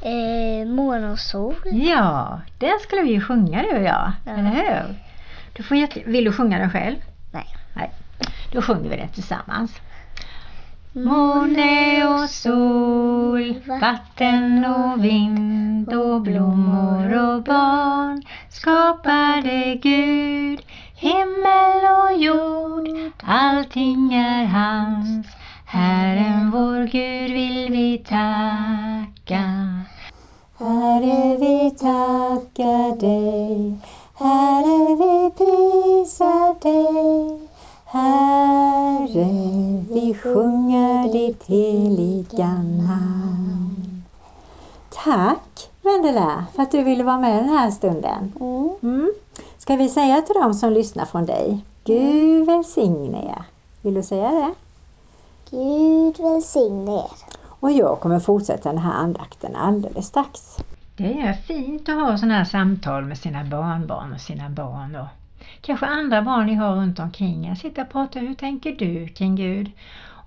Eh, 0.01 0.69
måne 0.69 1.11
och 1.11 1.19
sol. 1.19 1.55
Ja, 1.65 2.41
den 2.59 2.79
skulle 2.83 3.03
vi 3.03 3.13
ju 3.13 3.21
sjunga 3.21 3.63
du 3.63 3.77
och 3.77 3.83
jag. 3.83 4.13
Ja. 4.25 4.33
Eller 4.33 4.51
hur? 4.51 4.95
Du 5.53 5.63
får 5.63 5.77
jätte... 5.77 6.03
Vill 6.07 6.25
du 6.25 6.33
sjunga 6.33 6.59
den 6.59 6.71
själv? 6.71 6.97
Nej. 7.33 7.47
Nej. 7.75 7.91
Då 8.53 8.63
sjunger 8.63 8.91
vi 8.91 8.97
den 8.97 9.09
tillsammans. 9.09 9.81
Måne 10.93 12.07
och 12.07 12.31
sol, 12.31 13.55
vatten 13.81 14.65
och 14.65 15.05
vind 15.05 15.93
och 15.95 16.21
blommor 16.21 17.19
och 17.19 17.43
barn 17.43 18.23
skapade 18.49 19.75
Gud. 19.83 20.64
Himmel 21.05 21.83
och 21.97 22.19
jord, 22.19 23.13
allting 23.23 24.15
är 24.15 24.45
hans. 24.45 25.27
Herren 25.65 26.51
vår 26.51 26.87
Gud 26.87 27.31
vill 27.31 27.69
vi 27.71 27.99
tacka. 27.99 29.45
Herre, 30.59 31.37
vi 31.37 31.71
tackar 31.71 33.01
dig. 33.01 33.79
Herre, 34.15 34.97
vi 34.97 35.31
prisar 35.31 36.61
dig. 36.63 37.49
Herre, 37.85 39.29
vi 39.91 40.15
sjunger 40.15 41.13
ditt 41.13 41.45
heliga 41.47 42.53
namn. 42.63 44.03
Tack 45.05 45.71
Vendela 45.85 46.45
för 46.55 46.63
att 46.63 46.71
du 46.71 46.83
ville 46.83 47.05
vara 47.05 47.19
med 47.19 47.37
den 47.37 47.49
här 47.49 47.71
stunden. 47.71 48.33
Mm. 48.83 49.13
Mm. 49.67 49.79
Ska 49.79 49.85
vi 49.85 49.89
säga 49.89 50.23
till 50.23 50.35
dem 50.35 50.55
som 50.55 50.73
lyssnar 50.73 51.05
från 51.05 51.27
dig, 51.27 51.65
Gud 51.85 52.47
välsigne 52.47 53.19
er. 53.19 53.43
Vill 53.83 53.95
du 53.95 54.03
säga 54.03 54.31
det? 54.31 54.55
Gud 55.51 56.19
välsigne 56.19 56.93
er. 56.93 57.11
Och 57.61 57.73
jag 57.73 58.01
kommer 58.01 58.21
fortsätta 58.21 58.69
den 58.69 58.79
här 58.79 58.93
andakten 58.93 59.57
alldeles 59.57 60.07
strax. 60.07 60.57
Det 60.97 61.21
är 61.21 61.33
fint 61.33 61.89
att 61.89 61.95
ha 61.95 62.19
sådana 62.19 62.35
här 62.35 62.45
samtal 62.45 63.05
med 63.05 63.19
sina 63.19 63.45
barnbarn 63.45 64.13
och 64.13 64.21
sina 64.21 64.51
barn 64.51 64.97
och 64.97 65.07
kanske 65.61 65.87
andra 65.87 66.23
barn 66.23 66.47
ni 66.47 66.55
har 66.55 66.77
runt 66.77 66.99
omkring 66.99 67.47
er. 67.47 67.55
Sitta 67.55 67.83
och 67.83 67.91
prata, 67.91 68.19
hur 68.19 68.35
tänker 68.35 68.73
du 68.73 69.09
kring 69.09 69.37
Gud? 69.37 69.71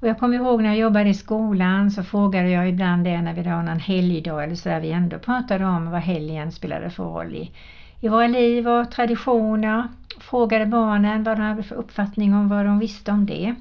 Och 0.01 0.08
jag 0.08 0.20
kommer 0.20 0.36
ihåg 0.36 0.62
när 0.62 0.70
jag 0.70 0.77
jobbade 0.77 1.10
i 1.10 1.13
skolan 1.13 1.91
så 1.91 2.03
frågade 2.03 2.50
jag 2.50 2.70
ibland 2.70 3.03
det 3.03 3.22
när 3.22 3.34
vi 3.34 3.50
har 3.50 3.63
någon 3.63 3.79
helgdag 3.79 4.44
eller 4.44 4.56
så 4.56 4.70
där 4.70 4.79
vi 4.79 4.91
ändå 4.91 5.20
pratade 5.20 5.65
om 5.65 5.91
vad 5.91 6.01
helgen 6.01 6.51
spelade 6.51 6.89
för 6.89 7.03
roll 7.03 7.36
i, 7.36 7.51
i 8.01 8.07
våra 8.07 8.27
liv 8.27 8.67
och 8.67 8.91
traditioner. 8.91 9.87
Frågade 10.19 10.65
barnen 10.65 11.23
vad 11.23 11.37
de 11.37 11.43
hade 11.43 11.63
för 11.63 11.75
uppfattning 11.75 12.33
om 12.33 12.49
vad 12.49 12.65
de 12.65 12.79
visste 12.79 13.11
om 13.11 13.25
det. 13.25 13.55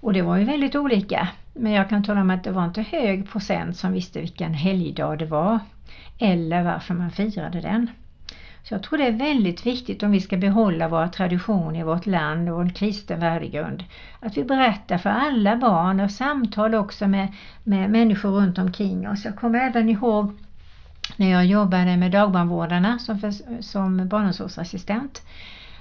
Och 0.00 0.12
det 0.12 0.22
var 0.22 0.36
ju 0.36 0.44
väldigt 0.44 0.76
olika. 0.76 1.28
Men 1.52 1.72
jag 1.72 1.88
kan 1.88 2.04
tala 2.04 2.20
om 2.20 2.30
att 2.30 2.44
det 2.44 2.50
var 2.50 2.64
inte 2.64 2.82
hög 2.82 3.30
procent 3.30 3.76
som 3.76 3.92
visste 3.92 4.20
vilken 4.20 4.54
helgdag 4.54 5.18
det 5.18 5.26
var 5.26 5.58
eller 6.18 6.62
varför 6.62 6.94
man 6.94 7.10
firade 7.10 7.60
den. 7.60 7.90
Så 8.62 8.74
jag 8.74 8.82
tror 8.82 8.98
det 8.98 9.06
är 9.06 9.12
väldigt 9.12 9.66
viktigt 9.66 10.02
om 10.02 10.10
vi 10.10 10.20
ska 10.20 10.36
behålla 10.36 10.88
våra 10.88 11.08
traditioner 11.08 11.80
i 11.80 11.82
vårt 11.82 12.06
land 12.06 12.50
och 12.50 12.60
en 12.60 12.72
kristen 12.72 13.20
värdegrund. 13.20 13.84
Att 14.20 14.36
vi 14.36 14.44
berättar 14.44 14.98
för 14.98 15.10
alla 15.10 15.56
barn 15.56 16.00
och 16.00 16.10
samtal 16.10 16.74
också 16.74 17.08
med, 17.08 17.28
med 17.64 17.90
människor 17.90 18.30
runt 18.30 18.58
omkring 18.58 19.08
oss. 19.08 19.24
Jag 19.24 19.36
kommer 19.36 19.58
även 19.58 19.88
ihåg 19.88 20.32
när 21.16 21.30
jag 21.30 21.46
jobbade 21.46 21.96
med 21.96 22.12
dagbarnvårdarna 22.12 22.98
som, 22.98 23.18
för, 23.18 23.62
som 23.62 24.08
barnomsorgsassistent 24.08 25.22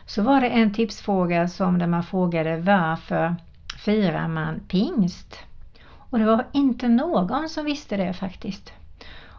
så 0.06 0.22
var 0.22 0.42
det 0.42 0.50
en 0.50 0.74
tipsfråga 0.74 1.48
som 1.48 1.80
där 1.80 1.88
man 1.88 2.04
frågade 2.04 2.58
varför 2.58 3.36
firar 3.86 4.28
man 4.28 4.60
pingst? 4.68 5.40
Och 6.10 6.20
det 6.20 6.26
var 6.26 6.46
inte 6.52 6.88
någon 6.88 7.50
som 7.50 7.66
visste 7.66 7.98
det 7.98 8.14
faktiskt. 8.14 8.74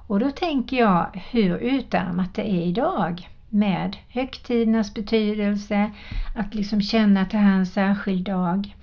Och 0.07 0.21
då 0.21 0.31
tänker 0.31 0.77
jag 0.77 1.23
hur 1.31 1.57
utarmat 1.57 2.35
det 2.35 2.51
är 2.51 2.63
idag 2.67 3.29
med 3.49 3.97
högtidernas 4.09 4.95
betydelse, 4.95 5.91
att 6.37 6.55
liksom 6.55 6.83
känna 6.83 7.21
att 7.21 7.31
det 7.31 7.39
här 7.39 7.53
är 7.53 7.59
en 7.59 7.67
särskild 7.67 8.25
dag. 8.25 8.75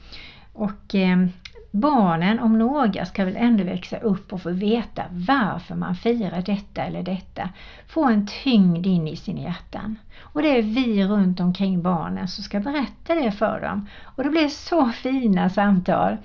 Och 0.53 0.95
eh, 0.95 1.27
barnen 1.75 2.39
om 2.39 2.57
några 2.57 3.05
ska 3.05 3.25
väl 3.25 3.35
ändå 3.37 3.63
växa 3.63 3.97
upp 3.97 4.33
och 4.33 4.41
få 4.41 4.51
veta 4.51 5.03
varför 5.09 5.75
man 5.75 5.95
firar 5.95 6.41
detta 6.41 6.83
eller 6.83 7.03
detta. 7.03 7.49
Få 7.87 8.05
en 8.05 8.27
tyngd 8.43 8.85
in 8.85 9.07
i 9.07 9.15
sina 9.15 9.41
hjärtan. 9.41 9.95
Och 10.19 10.41
det 10.41 10.57
är 10.57 10.61
vi 10.61 11.03
runt 11.03 11.39
omkring 11.39 11.81
barnen 11.81 12.27
som 12.27 12.43
ska 12.43 12.59
berätta 12.59 13.15
det 13.15 13.31
för 13.31 13.61
dem. 13.61 13.87
Och 14.03 14.23
det 14.23 14.29
blir 14.29 14.47
så 14.47 14.89
fina 14.89 15.49
samtal. 15.49 16.17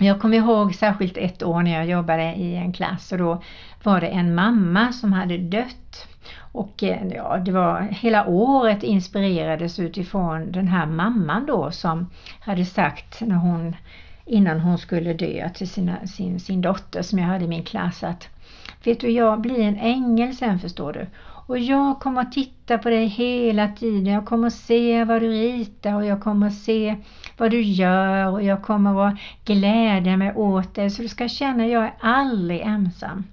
Jag 0.00 0.20
kommer 0.20 0.36
ihåg 0.36 0.74
särskilt 0.74 1.16
ett 1.16 1.42
år 1.42 1.62
när 1.62 1.74
jag 1.74 1.86
jobbade 1.86 2.34
i 2.34 2.56
en 2.56 2.72
klass 2.72 3.12
och 3.12 3.18
då 3.18 3.42
var 3.82 4.00
det 4.00 4.08
en 4.08 4.34
mamma 4.34 4.92
som 4.92 5.12
hade 5.12 5.38
dött. 5.38 6.08
Och 6.52 6.82
eh, 6.82 7.06
ja, 7.14 7.36
det 7.36 7.52
var 7.52 7.80
hela 7.80 8.26
året 8.26 8.82
inspirerades 8.82 9.78
utifrån 9.78 10.52
den 10.52 10.68
här 10.68 10.86
mamman 10.86 11.46
då 11.46 11.70
som 11.70 12.10
hade 12.40 12.64
sagt 12.64 13.20
när 13.20 13.36
hon 13.36 13.76
innan 14.30 14.60
hon 14.60 14.78
skulle 14.78 15.12
dö 15.12 15.48
till 15.48 15.68
sina, 15.68 16.06
sin, 16.06 16.40
sin 16.40 16.60
dotter 16.60 17.02
som 17.02 17.18
jag 17.18 17.26
hade 17.26 17.44
i 17.44 17.48
min 17.48 17.64
klass 17.64 18.04
att 18.04 18.28
Vet 18.84 19.00
du, 19.00 19.10
jag 19.10 19.40
blir 19.40 19.60
en 19.60 19.76
ängel 19.76 20.36
sen 20.36 20.58
förstår 20.58 20.92
du. 20.92 21.06
Och 21.46 21.58
jag 21.58 22.00
kommer 22.00 22.20
att 22.20 22.32
titta 22.32 22.78
på 22.78 22.90
dig 22.90 23.06
hela 23.06 23.68
tiden. 23.68 24.06
Jag 24.06 24.26
kommer 24.26 24.46
att 24.46 24.52
se 24.52 25.04
vad 25.04 25.22
du 25.22 25.30
ritar 25.30 25.94
och 25.94 26.06
jag 26.06 26.20
kommer 26.20 26.46
att 26.46 26.54
se 26.54 26.96
vad 27.36 27.50
du 27.50 27.62
gör 27.62 28.26
och 28.30 28.42
jag 28.42 28.62
kommer 28.62 29.08
att 29.08 29.14
glädja 29.44 30.16
mig 30.16 30.32
åt 30.34 30.74
dig. 30.74 30.90
Så 30.90 31.02
du 31.02 31.08
ska 31.08 31.28
känna 31.28 31.64
att 31.64 31.70
jag 31.70 31.84
är 31.84 31.92
aldrig 32.00 32.60
ensam. 32.60 33.24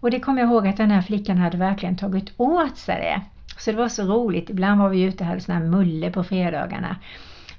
Och 0.00 0.10
det 0.10 0.20
kommer 0.20 0.40
jag 0.40 0.50
ihåg 0.50 0.68
att 0.68 0.76
den 0.76 0.90
här 0.90 1.02
flickan 1.02 1.38
hade 1.38 1.56
verkligen 1.56 1.96
tagit 1.96 2.32
åt 2.36 2.76
sig 2.76 3.00
det. 3.00 3.22
Så 3.58 3.70
det 3.70 3.76
var 3.76 3.88
så 3.88 4.02
roligt. 4.02 4.50
Ibland 4.50 4.80
var 4.80 4.88
vi 4.88 5.02
ute 5.02 5.24
och 5.24 5.28
hade 5.28 5.40
sån 5.40 5.54
här 5.54 5.62
mulle 5.62 6.10
på 6.10 6.24
fredagarna. 6.24 6.96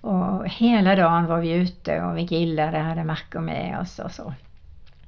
Och 0.01 0.47
hela 0.47 0.95
dagen 0.95 1.25
var 1.25 1.39
vi 1.39 1.51
ute 1.51 2.01
och 2.01 2.17
vi 2.17 2.25
grillade, 2.25 2.77
hade 2.77 3.03
mackor 3.03 3.39
med 3.39 3.79
oss 3.79 3.99
och 3.99 4.11
så. 4.11 4.33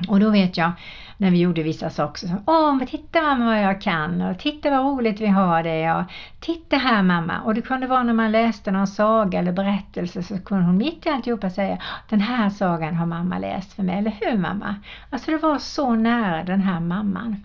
Och 0.07 0.19
då 0.19 0.29
vet 0.29 0.57
jag 0.57 0.71
när 1.17 1.31
vi 1.31 1.37
gjorde 1.37 1.63
vissa 1.63 1.89
saker 1.89 2.27
så 2.27 2.35
Åh, 2.45 2.75
men 2.75 2.87
titta 2.87 3.21
mamma 3.21 3.45
vad 3.45 3.61
jag 3.61 3.81
kan 3.81 4.21
och 4.21 4.39
titta 4.39 4.69
vad 4.69 4.85
roligt 4.85 5.21
vi 5.21 5.27
har 5.27 5.63
det 5.63 5.93
och 5.93 6.03
titta 6.39 6.77
här 6.77 7.03
mamma. 7.03 7.41
Och 7.41 7.53
det 7.53 7.61
kunde 7.61 7.87
vara 7.87 8.03
när 8.03 8.13
man 8.13 8.31
läste 8.31 8.71
någon 8.71 8.87
saga 8.87 9.39
eller 9.39 9.51
berättelse 9.51 10.23
så 10.23 10.39
kunde 10.39 10.65
hon 10.65 10.77
mitt 10.77 11.05
i 11.05 11.09
alltihopa 11.09 11.49
säga 11.49 11.77
Den 12.09 12.21
här 12.21 12.49
sagan 12.49 12.95
har 12.95 13.05
mamma 13.05 13.39
läst 13.39 13.73
för 13.73 13.83
mig, 13.83 13.97
eller 13.97 14.17
hur 14.21 14.37
mamma? 14.37 14.75
Alltså 15.09 15.31
det 15.31 15.37
var 15.37 15.59
så 15.59 15.95
nära 15.95 16.43
den 16.43 16.61
här 16.61 16.79
mamman. 16.79 17.43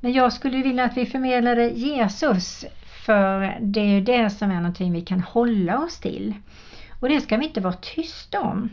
Men 0.00 0.12
jag 0.12 0.32
skulle 0.32 0.62
vilja 0.62 0.84
att 0.84 0.96
vi 0.96 1.06
förmedlade 1.06 1.68
Jesus 1.68 2.64
för 3.04 3.58
det 3.60 3.80
är 3.80 3.84
ju 3.84 4.00
det 4.00 4.30
som 4.30 4.50
är 4.50 4.56
någonting 4.56 4.92
vi 4.92 5.00
kan 5.00 5.20
hålla 5.20 5.84
oss 5.84 5.98
till. 5.98 6.34
Och 7.00 7.08
det 7.08 7.20
ska 7.20 7.36
vi 7.36 7.46
inte 7.46 7.60
vara 7.60 7.74
tysta 7.74 8.40
om. 8.40 8.68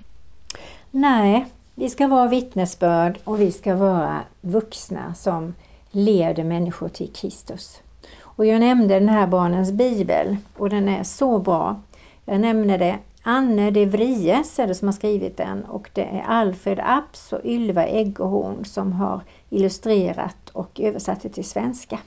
Nej, 0.92 1.46
vi 1.76 1.90
ska 1.90 2.08
vara 2.08 2.28
vittnesbörd 2.28 3.20
och 3.24 3.42
vi 3.42 3.52
ska 3.52 3.76
vara 3.76 4.22
vuxna 4.42 5.14
som 5.14 5.54
leder 5.92 6.44
människor 6.44 6.90
till 6.90 7.14
Kristus. 7.14 7.82
Och 8.22 8.46
jag 8.46 8.60
nämnde 8.60 8.94
den 8.94 9.10
här 9.10 9.28
Barnens 9.28 9.72
Bibel 9.72 10.38
och 10.58 10.70
den 10.70 10.90
är 10.90 11.04
så 11.04 11.40
bra. 11.40 11.82
Jag 12.26 12.40
nämnde 12.40 12.78
det 12.78 12.98
Anne 13.24 13.72
de 13.72 13.86
Vries 13.86 14.60
är 14.60 14.68
det 14.68 14.76
som 14.76 14.88
har 14.88 14.94
skrivit 14.94 15.38
den 15.38 15.64
och 15.64 15.90
det 15.94 16.04
är 16.04 16.24
Alfred 16.28 16.80
Apps 16.80 17.34
och 17.34 17.46
Ylva 17.46 17.86
Eggehorn 17.86 18.66
som 18.66 18.92
har 18.94 19.22
illustrerat 19.50 20.50
och 20.54 20.80
översatt 20.80 21.22
det 21.22 21.30
till 21.30 21.46
svenska. 21.46 22.00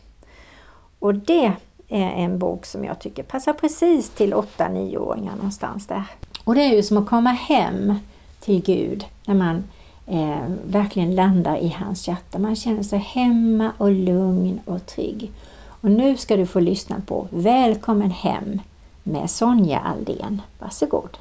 Och 0.98 1.14
det 1.14 1.52
Eh, 1.92 2.20
en 2.20 2.38
bok 2.38 2.66
som 2.66 2.84
jag 2.84 2.98
tycker 2.98 3.22
passar 3.22 3.52
precis 3.52 4.10
till 4.10 4.34
8-9-åringar 4.34 5.36
någonstans 5.36 5.86
där. 5.86 6.04
Och 6.44 6.54
det 6.54 6.60
är 6.60 6.74
ju 6.76 6.82
som 6.82 6.96
att 6.96 7.08
komma 7.08 7.30
hem 7.30 7.94
till 8.40 8.62
Gud 8.62 9.04
när 9.26 9.34
man 9.34 9.64
eh, 10.06 10.48
verkligen 10.64 11.14
landar 11.14 11.56
i 11.56 11.68
hans 11.78 12.08
hjärta. 12.08 12.38
Man 12.38 12.56
känner 12.56 12.82
sig 12.82 12.98
hemma 12.98 13.72
och 13.78 13.90
lugn 13.90 14.60
och 14.64 14.86
trygg. 14.86 15.32
Och 15.80 15.90
nu 15.90 16.16
ska 16.16 16.36
du 16.36 16.46
få 16.46 16.60
lyssna 16.60 17.02
på 17.06 17.26
Välkommen 17.30 18.10
hem 18.10 18.60
med 19.02 19.30
Sonja 19.30 19.78
Aldén. 19.78 20.42
Varsågod! 20.58 21.18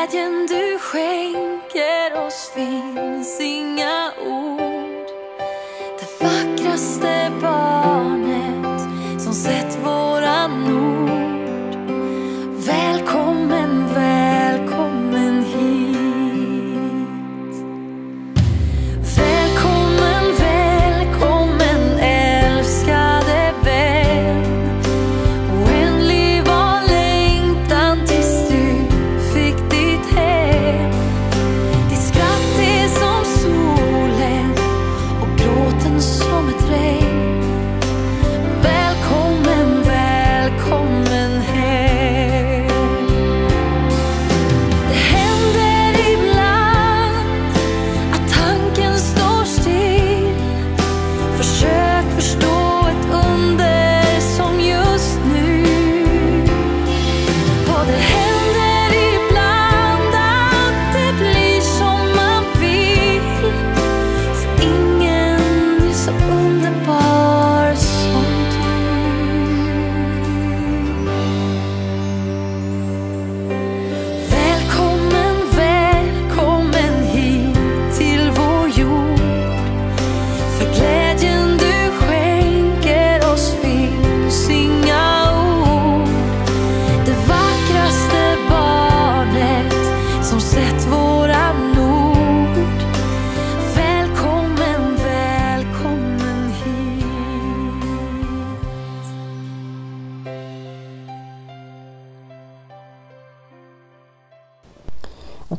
Glädjen 0.00 0.46
du 0.46 0.78
skänker 0.78 2.26
oss 2.26 2.50
finns 2.54 3.40
inga 3.40 4.12
ord. 4.26 5.08
Det 5.98 6.24
vackraste 6.24 7.30
bara 7.40 7.79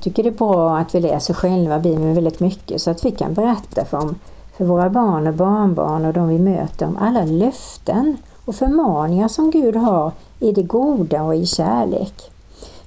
Jag 0.01 0.03
tycker 0.03 0.23
det 0.23 0.29
är 0.29 0.53
bra 0.53 0.77
att 0.77 0.95
vi 0.95 0.99
läser 0.99 1.33
själva 1.33 1.79
Bibeln 1.79 2.13
väldigt 2.13 2.39
mycket 2.39 2.81
så 2.81 2.91
att 2.91 3.05
vi 3.05 3.11
kan 3.11 3.33
berätta 3.33 3.85
för 3.85 3.97
om 3.97 4.15
för 4.57 4.65
våra 4.65 4.89
barn 4.89 5.27
och 5.27 5.33
barnbarn 5.33 6.05
och 6.05 6.13
de 6.13 6.27
vi 6.27 6.39
möter 6.39 6.85
om 6.85 6.97
alla 6.97 7.23
löften 7.25 8.17
och 8.45 8.55
förmaningar 8.55 9.27
som 9.27 9.51
Gud 9.51 9.75
har 9.75 10.11
i 10.39 10.51
det 10.51 10.63
goda 10.63 11.23
och 11.23 11.35
i 11.35 11.45
kärlek. 11.45 12.31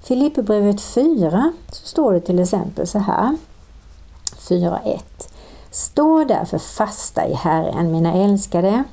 Filipperbrevet 0.03 0.81
4 0.81 1.53
så 1.71 1.87
står 1.87 2.13
det 2.13 2.21
till 2.21 2.39
exempel 2.39 2.87
så 2.87 2.99
här 2.99 3.37
4.1 4.39 5.01
Stå 5.71 6.25
därför 6.25 6.59
fasta 6.59 7.29
i 7.29 7.35
Herren, 7.35 7.93
mina 7.93 8.13
älskade 8.13 8.85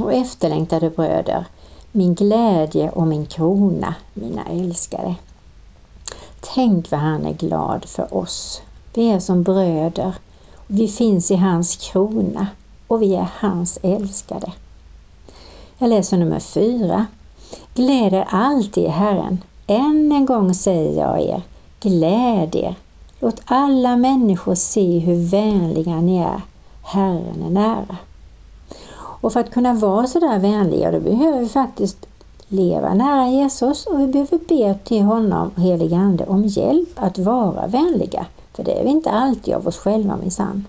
och 0.00 0.12
efterlängtade 0.12 0.90
bröder, 0.90 1.46
min 1.92 2.14
glädje 2.14 2.90
och 2.90 3.06
min 3.06 3.26
krona, 3.26 3.94
mina 4.14 4.44
älskade. 4.44 5.14
Tänk 6.54 6.90
vad 6.90 7.00
han 7.00 7.26
är 7.26 7.32
glad 7.32 7.84
för 7.84 8.14
oss. 8.14 8.62
Vi 8.94 9.10
är 9.10 9.20
som 9.20 9.42
bröder. 9.42 10.14
Vi 10.66 10.88
finns 10.88 11.30
i 11.30 11.36
hans 11.36 11.76
krona 11.76 12.46
och 12.86 13.02
vi 13.02 13.14
är 13.14 13.28
hans 13.38 13.78
älskade. 13.82 14.52
Jag 15.78 15.90
läser 15.90 16.16
nummer 16.16 16.40
fyra. 16.40 17.06
Gläd 17.74 18.12
er 18.12 18.26
alltid 18.30 18.84
i 18.84 18.88
Herren. 18.88 19.44
Än 19.66 20.12
en 20.12 20.26
gång 20.26 20.54
säger 20.54 21.00
jag 21.00 21.20
er, 21.20 21.42
gläd 21.80 22.56
er. 22.56 22.74
Låt 23.20 23.42
alla 23.44 23.96
människor 23.96 24.54
se 24.54 24.98
hur 24.98 25.30
vänliga 25.30 25.96
ni 26.00 26.18
är. 26.18 26.40
Herren 26.82 27.42
är 27.46 27.50
nära. 27.50 27.96
Och 28.96 29.32
för 29.32 29.40
att 29.40 29.50
kunna 29.50 29.74
vara 29.74 30.06
sådär 30.06 30.38
vänliga, 30.38 30.90
då 30.90 31.00
behöver 31.00 31.38
vi 31.40 31.48
faktiskt 31.48 32.07
leva 32.48 32.94
nära 32.94 33.28
Jesus 33.28 33.86
och 33.86 34.00
vi 34.00 34.06
behöver 34.06 34.38
be 34.48 34.74
till 34.84 35.02
honom, 35.02 35.50
helige 35.56 35.96
Ande, 35.96 36.26
om 36.26 36.44
hjälp 36.44 36.88
att 36.96 37.18
vara 37.18 37.66
vänliga. 37.66 38.26
För 38.52 38.64
det 38.64 38.80
är 38.80 38.84
vi 38.84 38.90
inte 38.90 39.10
alltid 39.10 39.54
av 39.54 39.66
oss 39.66 39.78
själva 39.78 40.16
minsann. 40.16 40.66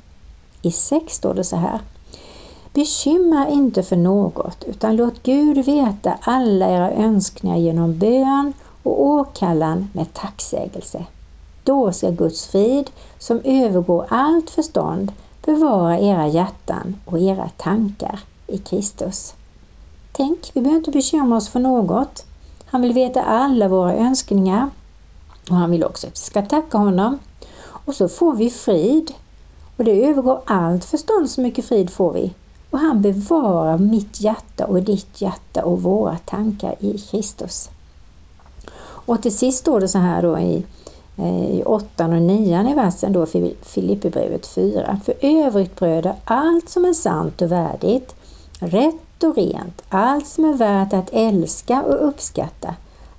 I 0.61 0.71
6 0.71 1.13
står 1.13 1.33
det 1.33 1.43
så 1.43 1.55
här. 1.55 1.79
Bekymra 2.73 3.49
inte 3.49 3.83
för 3.83 3.95
något, 3.95 4.63
utan 4.63 4.95
låt 4.95 5.23
Gud 5.23 5.65
veta 5.65 6.17
alla 6.21 6.69
era 6.69 6.91
önskningar 6.91 7.57
genom 7.57 7.99
bön 7.99 8.53
och 8.83 9.03
åkallan 9.05 9.89
med 9.93 10.13
tacksägelse. 10.13 11.05
Då 11.63 11.91
ska 11.91 12.09
Guds 12.09 12.47
frid, 12.47 12.89
som 13.19 13.41
övergår 13.43 14.05
allt 14.09 14.49
förstånd, 14.49 15.11
bevara 15.45 15.99
era 15.99 16.27
hjärtan 16.27 16.95
och 17.05 17.19
era 17.19 17.49
tankar 17.57 18.19
i 18.47 18.57
Kristus. 18.57 19.33
Tänk, 20.19 20.51
vi 20.53 20.61
behöver 20.61 20.77
inte 20.77 20.91
bekymra 20.91 21.37
oss 21.37 21.49
för 21.49 21.59
något. 21.59 22.25
Han 22.65 22.81
vill 22.81 22.93
veta 22.93 23.23
alla 23.23 23.67
våra 23.67 23.95
önskningar 23.95 24.69
och 25.49 25.55
han 25.55 25.71
vill 25.71 25.83
också 25.83 26.07
att 26.07 26.13
vi 26.13 26.17
ska 26.17 26.41
tacka 26.41 26.77
honom. 26.77 27.19
Och 27.61 27.95
så 27.95 28.09
får 28.09 28.35
vi 28.35 28.49
frid. 28.49 29.13
Och 29.77 29.83
det 29.83 30.05
övergår 30.05 30.41
allt 30.45 30.85
förstånd, 30.85 31.29
så 31.29 31.41
mycket 31.41 31.65
frid 31.65 31.89
får 31.89 32.13
vi. 32.13 32.33
Och 32.69 32.79
han 32.79 33.01
bevarar 33.01 33.77
mitt 33.77 34.21
hjärta 34.21 34.65
och 34.65 34.83
ditt 34.83 35.21
hjärta 35.21 35.65
och 35.65 35.81
våra 35.81 36.17
tankar 36.17 36.75
i 36.79 36.97
Kristus. 36.97 37.69
Och 38.81 39.21
till 39.21 39.37
sist 39.37 39.57
står 39.57 39.79
det 39.79 39.87
så 39.87 39.97
här 39.97 40.21
då 40.21 40.39
i, 40.39 40.65
eh, 41.17 41.49
i 41.49 41.63
8 41.65 42.05
och 42.05 42.21
9 42.21 42.69
i 42.71 42.73
versen 42.73 43.13
då 43.13 43.25
Filipperbrevet 43.61 44.47
4. 44.47 44.99
För 45.05 45.15
övrigt 45.21 45.75
bröder, 45.75 46.15
allt 46.23 46.69
som 46.69 46.85
är 46.85 46.93
sant 46.93 47.41
och 47.41 47.51
värdigt, 47.51 48.15
rätt 48.59 49.08
och 49.23 49.35
rent, 49.35 49.81
allt 49.89 50.27
som 50.27 50.45
är 50.45 50.53
värt 50.53 50.93
att 50.93 51.09
älska 51.13 51.83
och 51.83 52.07
uppskatta, 52.07 52.75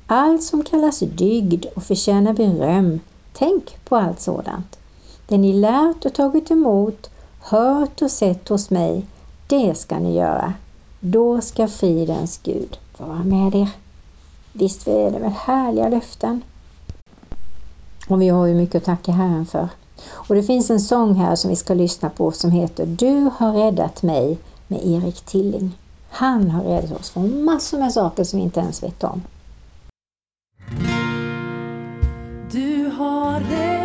allt 0.07 0.43
som 0.43 0.65
kallas 0.65 0.99
dygd 0.99 1.67
och 1.75 1.83
förtjänar 1.83 2.33
beröm, 2.33 3.01
tänk 3.33 3.85
på 3.85 3.97
allt 3.97 4.21
sådant. 4.21 4.79
Det 5.29 5.39
ni 5.39 5.53
lärt 5.53 6.05
och 6.05 6.15
tagit 6.15 6.51
emot, 6.51 7.11
hört 7.41 8.03
och 8.03 8.11
sett 8.11 8.49
hos 8.49 8.71
mig, 8.71 9.07
det 9.47 9.75
ska 9.75 9.99
ni 9.99 10.17
göra. 10.17 10.55
Då 11.01 11.41
ska 11.41 11.69
fridens 11.69 12.41
Gud 12.43 12.79
vara 12.99 13.25
med 13.25 13.55
er. 13.55 13.69
Visst 14.53 14.89
är 14.89 15.11
det 15.11 15.19
väl 15.19 15.33
härliga 15.33 15.89
löften? 15.89 16.43
Och 18.09 18.23
vi 18.23 18.29
har 18.29 18.47
ju 18.47 18.55
mycket 18.55 18.75
att 18.75 18.85
tacka 18.85 19.13
Herren 19.13 19.47
för. 19.47 19.69
Och 20.11 20.35
det 20.35 20.43
finns 20.43 20.71
en 20.71 20.81
sång 20.81 21.15
här 21.15 21.37
som 21.37 21.51
vi 21.51 21.57
ska 21.57 21.75
lyssna 21.75 22.11
på 22.11 22.33
som 22.33 22.51
heter 22.51 22.87
Du 22.87 23.31
har 23.39 23.53
räddat 23.53 24.03
mig 24.03 24.39
med 24.67 24.87
Erik 24.87 25.21
Tilling. 25.21 25.73
Han 26.11 26.51
har 26.51 26.65
räddat 26.65 27.01
oss 27.01 27.11
från 27.11 27.45
massor 27.45 27.79
med 27.79 27.93
saker 27.93 28.25
som 28.25 28.39
vi 28.39 28.43
inte 28.43 28.61
ens 28.61 28.83
vet 28.83 29.05
om. 29.05 29.23
Du 32.53 32.91
har 32.99 33.41
räddat 33.41 33.80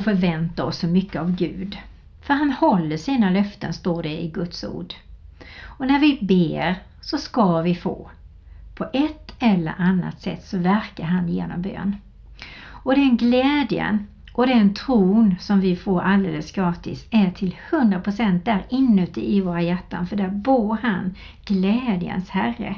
får 0.00 0.12
förvänta 0.12 0.64
oss 0.64 0.78
så 0.78 0.86
mycket 0.86 1.20
av 1.20 1.36
Gud. 1.36 1.78
För 2.22 2.34
han 2.34 2.50
håller 2.50 2.96
sina 2.96 3.30
löften 3.30 3.72
står 3.72 4.02
det 4.02 4.22
i 4.22 4.28
Guds 4.28 4.64
ord. 4.64 4.94
Och 5.62 5.86
när 5.86 5.98
vi 5.98 6.18
ber 6.22 6.74
så 7.00 7.18
ska 7.18 7.60
vi 7.60 7.74
få. 7.74 8.10
På 8.74 8.84
ett 8.92 9.34
eller 9.38 9.74
annat 9.78 10.20
sätt 10.20 10.44
så 10.44 10.58
verkar 10.58 11.04
han 11.04 11.28
genom 11.28 11.62
bön. 11.62 11.96
Och 12.66 12.94
den 12.94 13.16
glädjen 13.16 14.06
och 14.32 14.46
den 14.46 14.74
tron 14.74 15.34
som 15.40 15.60
vi 15.60 15.76
får 15.76 16.00
alldeles 16.00 16.52
gratis 16.52 17.06
är 17.10 17.30
till 17.30 17.56
100% 17.70 18.40
där 18.44 18.66
inuti 18.68 19.36
i 19.36 19.40
våra 19.40 19.62
hjärtan 19.62 20.06
för 20.06 20.16
där 20.16 20.28
bor 20.28 20.78
han, 20.82 21.14
glädjens 21.44 22.30
Herre. 22.30 22.76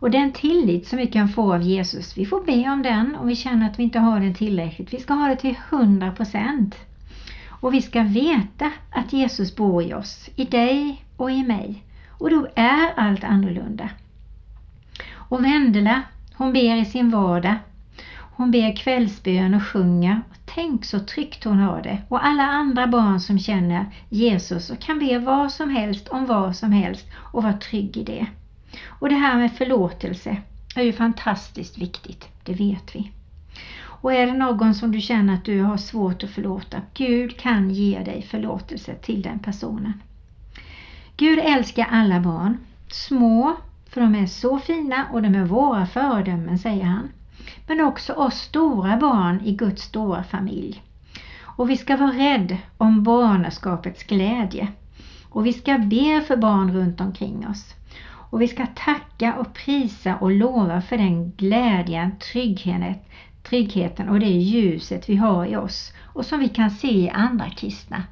Och 0.00 0.10
den 0.10 0.32
tillit 0.32 0.86
som 0.86 0.98
vi 0.98 1.06
kan 1.06 1.28
få 1.28 1.54
av 1.54 1.62
Jesus, 1.62 2.18
vi 2.18 2.26
får 2.26 2.44
be 2.44 2.70
om 2.70 2.82
den 2.82 3.16
och 3.16 3.30
vi 3.30 3.36
känner 3.36 3.70
att 3.70 3.78
vi 3.78 3.82
inte 3.82 3.98
har 3.98 4.20
den 4.20 4.34
tillräckligt. 4.34 4.94
Vi 4.94 5.00
ska 5.00 5.14
ha 5.14 5.28
det 5.28 5.36
till 5.36 5.54
100%. 5.70 6.72
Och 7.60 7.74
vi 7.74 7.82
ska 7.82 8.02
veta 8.02 8.70
att 8.90 9.12
Jesus 9.12 9.56
bor 9.56 9.82
i 9.82 9.94
oss, 9.94 10.28
i 10.36 10.44
dig 10.44 11.04
och 11.16 11.30
i 11.30 11.42
mig. 11.42 11.84
Och 12.10 12.30
då 12.30 12.46
är 12.54 12.92
allt 12.96 13.24
annorlunda. 13.24 13.88
Och 15.14 15.44
Vendela, 15.44 16.02
hon 16.34 16.52
ber 16.52 16.76
i 16.76 16.84
sin 16.84 17.10
vardag. 17.10 17.54
Hon 18.38 18.50
ber 18.50 18.76
kvällsbön 18.76 19.54
och 19.54 19.62
sjunger. 19.62 20.22
Tänk 20.44 20.84
så 20.84 20.98
tryggt 20.98 21.44
hon 21.44 21.58
har 21.58 21.82
det. 21.82 21.98
Och 22.08 22.24
alla 22.24 22.42
andra 22.42 22.86
barn 22.86 23.20
som 23.20 23.38
känner 23.38 23.86
Jesus 24.08 24.70
och 24.70 24.78
kan 24.78 24.98
be 24.98 25.18
vad 25.18 25.52
som 25.52 25.70
helst 25.70 26.08
om 26.08 26.26
vad 26.26 26.56
som 26.56 26.72
helst 26.72 27.06
och 27.32 27.42
vara 27.42 27.52
trygg 27.52 27.96
i 27.96 28.04
det. 28.04 28.26
Och 28.86 29.08
det 29.08 29.14
här 29.14 29.38
med 29.38 29.52
förlåtelse 29.52 30.36
är 30.74 30.82
ju 30.82 30.92
fantastiskt 30.92 31.78
viktigt, 31.78 32.28
det 32.44 32.52
vet 32.52 32.96
vi. 32.96 33.12
Och 34.00 34.12
är 34.12 34.26
det 34.26 34.32
någon 34.32 34.74
som 34.74 34.92
du 34.92 35.00
känner 35.00 35.34
att 35.34 35.44
du 35.44 35.62
har 35.62 35.76
svårt 35.76 36.24
att 36.24 36.30
förlåta, 36.30 36.82
Gud 36.94 37.36
kan 37.36 37.70
ge 37.70 37.98
dig 37.98 38.22
förlåtelse 38.22 38.94
till 38.94 39.22
den 39.22 39.38
personen. 39.38 40.02
Gud 41.16 41.38
älskar 41.38 41.86
alla 41.90 42.20
barn, 42.20 42.58
små, 42.88 43.56
för 43.90 44.00
de 44.00 44.14
är 44.14 44.26
så 44.26 44.58
fina 44.58 45.06
och 45.12 45.22
de 45.22 45.34
är 45.34 45.44
våra 45.44 45.86
föredömen, 45.86 46.58
säger 46.58 46.84
han. 46.84 47.08
Men 47.66 47.80
också 47.80 48.12
oss 48.12 48.34
stora 48.34 48.96
barn 48.96 49.40
i 49.44 49.52
Guds 49.52 49.82
stora 49.82 50.22
familj. 50.22 50.82
Och 51.42 51.70
vi 51.70 51.76
ska 51.76 51.96
vara 51.96 52.12
rädd 52.12 52.56
om 52.76 53.02
barnaskapets 53.02 54.04
glädje. 54.04 54.68
Och 55.28 55.46
vi 55.46 55.52
ska 55.52 55.78
be 55.78 56.20
för 56.26 56.36
barn 56.36 56.72
runt 56.72 57.00
omkring 57.00 57.46
oss. 57.48 57.74
Och 58.30 58.42
vi 58.42 58.48
ska 58.48 58.66
tacka 58.66 59.34
och 59.34 59.54
prisa 59.54 60.16
och 60.16 60.30
lova 60.30 60.80
för 60.80 60.98
den 60.98 61.30
glädjen, 61.30 62.18
tryggheten, 62.18 62.94
tryggheten 63.42 64.08
och 64.08 64.20
det 64.20 64.26
ljuset 64.26 65.08
vi 65.08 65.16
har 65.16 65.46
i 65.46 65.56
oss 65.56 65.92
och 66.04 66.26
som 66.26 66.40
vi 66.40 66.48
kan 66.48 66.70
se 66.70 66.88
i 66.88 67.10
andra 67.10 67.50
kristna 67.50 68.02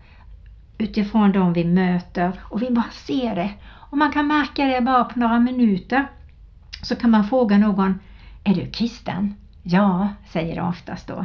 utifrån 0.79 1.33
de 1.33 1.52
vi 1.52 1.64
möter 1.64 2.40
och 2.42 2.62
vi 2.62 2.70
bara 2.70 2.90
ser 2.90 3.35
det. 3.35 3.50
Och 3.90 3.98
man 3.98 4.12
kan 4.12 4.26
märka 4.26 4.64
det 4.64 4.81
bara 4.81 5.05
på 5.05 5.18
några 5.18 5.40
minuter. 5.40 6.07
Så 6.83 6.96
kan 6.96 7.11
man 7.11 7.29
fråga 7.29 7.59
någon, 7.59 7.98
är 8.44 8.55
du 8.55 8.70
kristen? 8.70 9.35
Ja, 9.62 10.09
säger 10.33 10.57
de 10.57 10.68
oftast 10.68 11.09
då. 11.09 11.24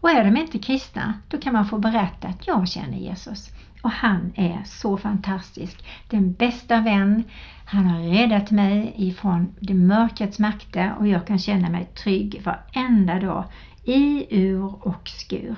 Och 0.00 0.10
är 0.10 0.24
de 0.24 0.36
inte 0.36 0.58
kristna, 0.58 1.14
då 1.28 1.38
kan 1.38 1.52
man 1.52 1.66
få 1.66 1.78
berätta 1.78 2.28
att 2.28 2.46
jag 2.46 2.68
känner 2.68 2.98
Jesus. 2.98 3.50
Och 3.82 3.90
han 3.90 4.32
är 4.34 4.62
så 4.64 4.96
fantastisk. 4.96 5.84
Den 6.08 6.32
bästa 6.32 6.80
vän. 6.80 7.24
Han 7.64 7.86
har 7.86 8.00
räddat 8.00 8.50
mig 8.50 8.94
ifrån 8.96 9.54
det 9.60 9.74
mörkrets 9.74 10.38
makter 10.38 10.94
och 10.98 11.08
jag 11.08 11.26
kan 11.26 11.38
känna 11.38 11.68
mig 11.68 11.84
trygg 11.84 12.42
varenda 12.44 13.20
dag 13.20 13.44
i 13.84 14.26
ur 14.30 14.86
och 14.86 15.08
skur. 15.08 15.56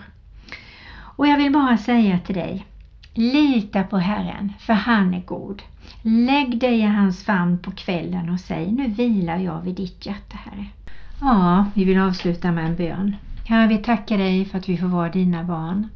Och 1.17 1.27
jag 1.27 1.37
vill 1.37 1.53
bara 1.53 1.79
säga 1.79 2.19
till 2.19 2.35
dig, 2.35 2.67
lita 3.15 3.83
på 3.83 3.99
Herren 3.99 4.53
för 4.59 4.73
han 4.73 5.15
är 5.15 5.21
god. 5.21 5.63
Lägg 6.03 6.59
dig 6.59 6.79
i 6.79 6.87
hans 6.87 7.25
famn 7.25 7.59
på 7.59 7.71
kvällen 7.71 8.31
och 8.31 8.41
säg, 8.41 8.73
nu 8.73 8.89
vilar 8.89 9.39
jag 9.39 9.61
vid 9.61 9.75
ditt 9.75 10.07
hjärta 10.07 10.37
Herre. 10.45 10.67
Ja, 11.21 11.67
vi 11.75 11.85
vill 11.85 11.99
avsluta 11.99 12.53
med 12.53 12.67
en 12.67 12.77
bön. 12.77 13.17
Herre, 13.47 13.69
vi 13.69 13.79
tackar 13.79 14.19
dig 14.19 14.45
för 14.45 14.59
att 14.59 14.69
vi 14.69 14.77
får 14.77 14.87
vara 14.87 15.09
dina 15.09 15.45
barn. 15.45 15.89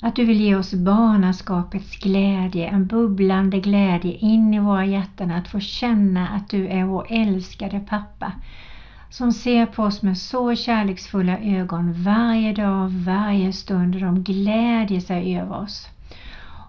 Att 0.00 0.16
du 0.16 0.24
vill 0.24 0.40
ge 0.40 0.56
oss 0.56 0.74
barnaskapets 0.74 1.96
glädje, 1.96 2.68
en 2.68 2.86
bubblande 2.86 3.60
glädje 3.60 4.12
in 4.12 4.54
i 4.54 4.58
våra 4.58 4.86
hjärtan. 4.86 5.30
Att 5.30 5.48
få 5.48 5.60
känna 5.60 6.28
att 6.28 6.48
du 6.48 6.68
är 6.68 6.84
vår 6.84 7.06
älskade 7.10 7.80
pappa 7.80 8.32
som 9.14 9.32
ser 9.32 9.66
på 9.66 9.82
oss 9.82 10.02
med 10.02 10.18
så 10.18 10.54
kärleksfulla 10.54 11.38
ögon 11.38 11.92
varje 11.92 12.52
dag, 12.52 12.88
varje 12.88 13.52
stund 13.52 13.94
och 13.94 14.00
de 14.00 14.22
glädjer 14.22 15.00
sig 15.00 15.38
över 15.38 15.56
oss. 15.58 15.88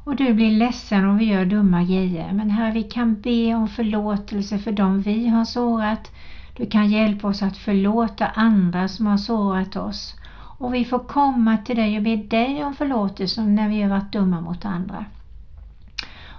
Och 0.03 0.15
du 0.15 0.33
blir 0.33 0.51
ledsen 0.51 1.05
om 1.05 1.17
vi 1.17 1.25
gör 1.25 1.45
dumma 1.45 1.83
grejer, 1.83 2.33
men 2.33 2.49
Herre, 2.49 2.71
vi 2.71 2.83
kan 2.83 3.21
be 3.21 3.55
om 3.55 3.67
förlåtelse 3.67 4.59
för 4.59 4.71
dem 4.71 5.01
vi 5.01 5.27
har 5.27 5.45
sårat. 5.45 6.11
Du 6.57 6.65
kan 6.65 6.89
hjälpa 6.89 7.27
oss 7.27 7.41
att 7.41 7.57
förlåta 7.57 8.27
andra 8.27 8.87
som 8.87 9.07
har 9.07 9.17
sårat 9.17 9.75
oss. 9.75 10.15
Och 10.57 10.73
vi 10.73 10.85
får 10.85 10.99
komma 10.99 11.57
till 11.57 11.75
dig 11.75 11.97
och 11.97 12.03
be 12.03 12.15
dig 12.15 12.63
om 12.63 12.73
förlåtelse 12.73 13.41
när 13.41 13.69
vi 13.69 13.81
har 13.81 13.89
varit 13.89 14.13
dumma 14.13 14.41
mot 14.41 14.65
andra. 14.65 15.05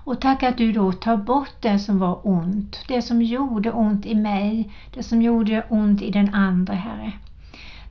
Och 0.07 0.21
tack 0.21 0.43
att 0.43 0.59
du 0.59 0.73
då 0.73 0.93
tar 0.93 1.17
bort 1.17 1.55
det 1.61 1.79
som 1.79 1.99
var 1.99 2.21
ont, 2.23 2.85
det 2.89 3.03
som 3.03 3.23
gjorde 3.23 3.73
ont 3.73 4.07
i 4.07 4.15
mig, 4.15 4.73
det 4.95 5.03
som 5.03 5.23
gjorde 5.23 5.67
ont 5.69 6.03
i 6.03 6.11
den 6.11 6.35
andra, 6.35 6.75
Herre. 6.75 7.13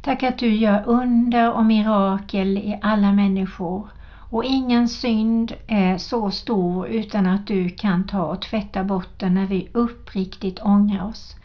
Tack 0.01 0.23
att 0.23 0.37
du 0.37 0.55
gör 0.55 0.83
under 0.85 1.53
och 1.53 1.65
mirakel 1.65 2.57
i 2.57 2.79
alla 2.81 3.11
människor. 3.11 3.87
Och 4.29 4.43
ingen 4.43 4.87
synd 4.87 5.53
är 5.67 5.97
så 5.97 6.31
stor 6.31 6.87
utan 6.87 7.27
att 7.27 7.47
du 7.47 7.69
kan 7.69 8.07
ta 8.07 8.23
och 8.23 8.41
tvätta 8.41 8.83
bort 8.83 9.19
den 9.19 9.33
när 9.33 9.45
vi 9.45 9.69
uppriktigt 9.73 10.59
ångrar 10.63 11.05
oss. 11.05 11.35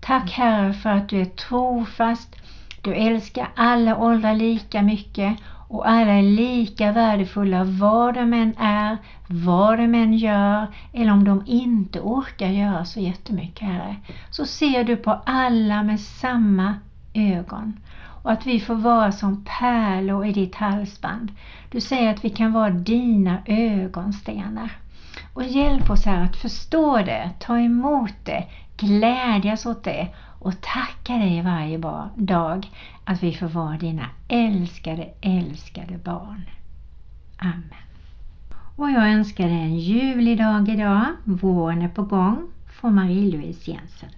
Tack 0.00 0.30
Herre 0.30 0.72
för 0.72 0.90
att 0.90 1.08
du 1.08 1.20
är 1.20 1.24
trofast, 1.24 2.36
du 2.82 2.94
älskar 2.94 3.48
alla 3.56 3.96
åldrar 3.96 4.34
lika 4.34 4.82
mycket 4.82 5.36
och 5.68 5.88
alla 5.88 6.12
är 6.12 6.22
lika 6.22 6.92
värdefulla 6.92 7.64
vad 7.64 8.14
de 8.14 8.32
än 8.32 8.54
är, 8.58 8.96
vad 9.26 9.78
de 9.78 9.94
än 9.94 10.14
gör 10.14 10.66
eller 10.92 11.12
om 11.12 11.24
de 11.24 11.42
inte 11.46 12.00
orkar 12.00 12.48
göra 12.48 12.84
så 12.84 13.00
jättemycket 13.00 13.68
Herre. 13.68 13.96
Så 14.30 14.46
ser 14.46 14.84
du 14.84 14.96
på 14.96 15.20
alla 15.26 15.82
med 15.82 16.00
samma 16.00 16.74
ögon 17.14 17.80
och 18.22 18.32
att 18.32 18.46
vi 18.46 18.60
får 18.60 18.74
vara 18.74 19.12
som 19.12 19.44
pärlor 19.60 20.26
i 20.26 20.32
ditt 20.32 20.54
halsband. 20.54 21.32
Du 21.70 21.80
säger 21.80 22.10
att 22.10 22.24
vi 22.24 22.30
kan 22.30 22.52
vara 22.52 22.70
dina 22.70 23.38
ögonstenar. 23.46 24.70
Och 25.34 25.44
hjälp 25.44 25.90
oss 25.90 26.06
här 26.06 26.24
att 26.24 26.36
förstå 26.36 26.96
det, 26.96 27.30
ta 27.38 27.58
emot 27.58 28.14
det, 28.24 28.44
glädjas 28.76 29.66
åt 29.66 29.84
det 29.84 30.08
och 30.40 30.60
tacka 30.60 31.12
dig 31.12 31.42
varje 31.42 31.78
dag 32.16 32.70
att 33.04 33.22
vi 33.22 33.34
får 33.34 33.48
vara 33.48 33.76
dina 33.76 34.06
älskade, 34.28 35.08
älskade 35.20 35.98
barn. 35.98 36.44
Amen. 37.38 37.64
Och 38.76 38.90
jag 38.90 39.12
önskar 39.12 39.44
dig 39.44 39.56
en 39.56 39.78
ljuvlig 39.78 40.38
dag 40.38 40.68
idag. 40.68 41.04
Våren 41.24 41.82
är 41.82 41.88
på 41.88 42.02
gång 42.02 42.48
från 42.80 42.94
Marie-Louise 42.94 43.70
Jensen. 43.70 44.10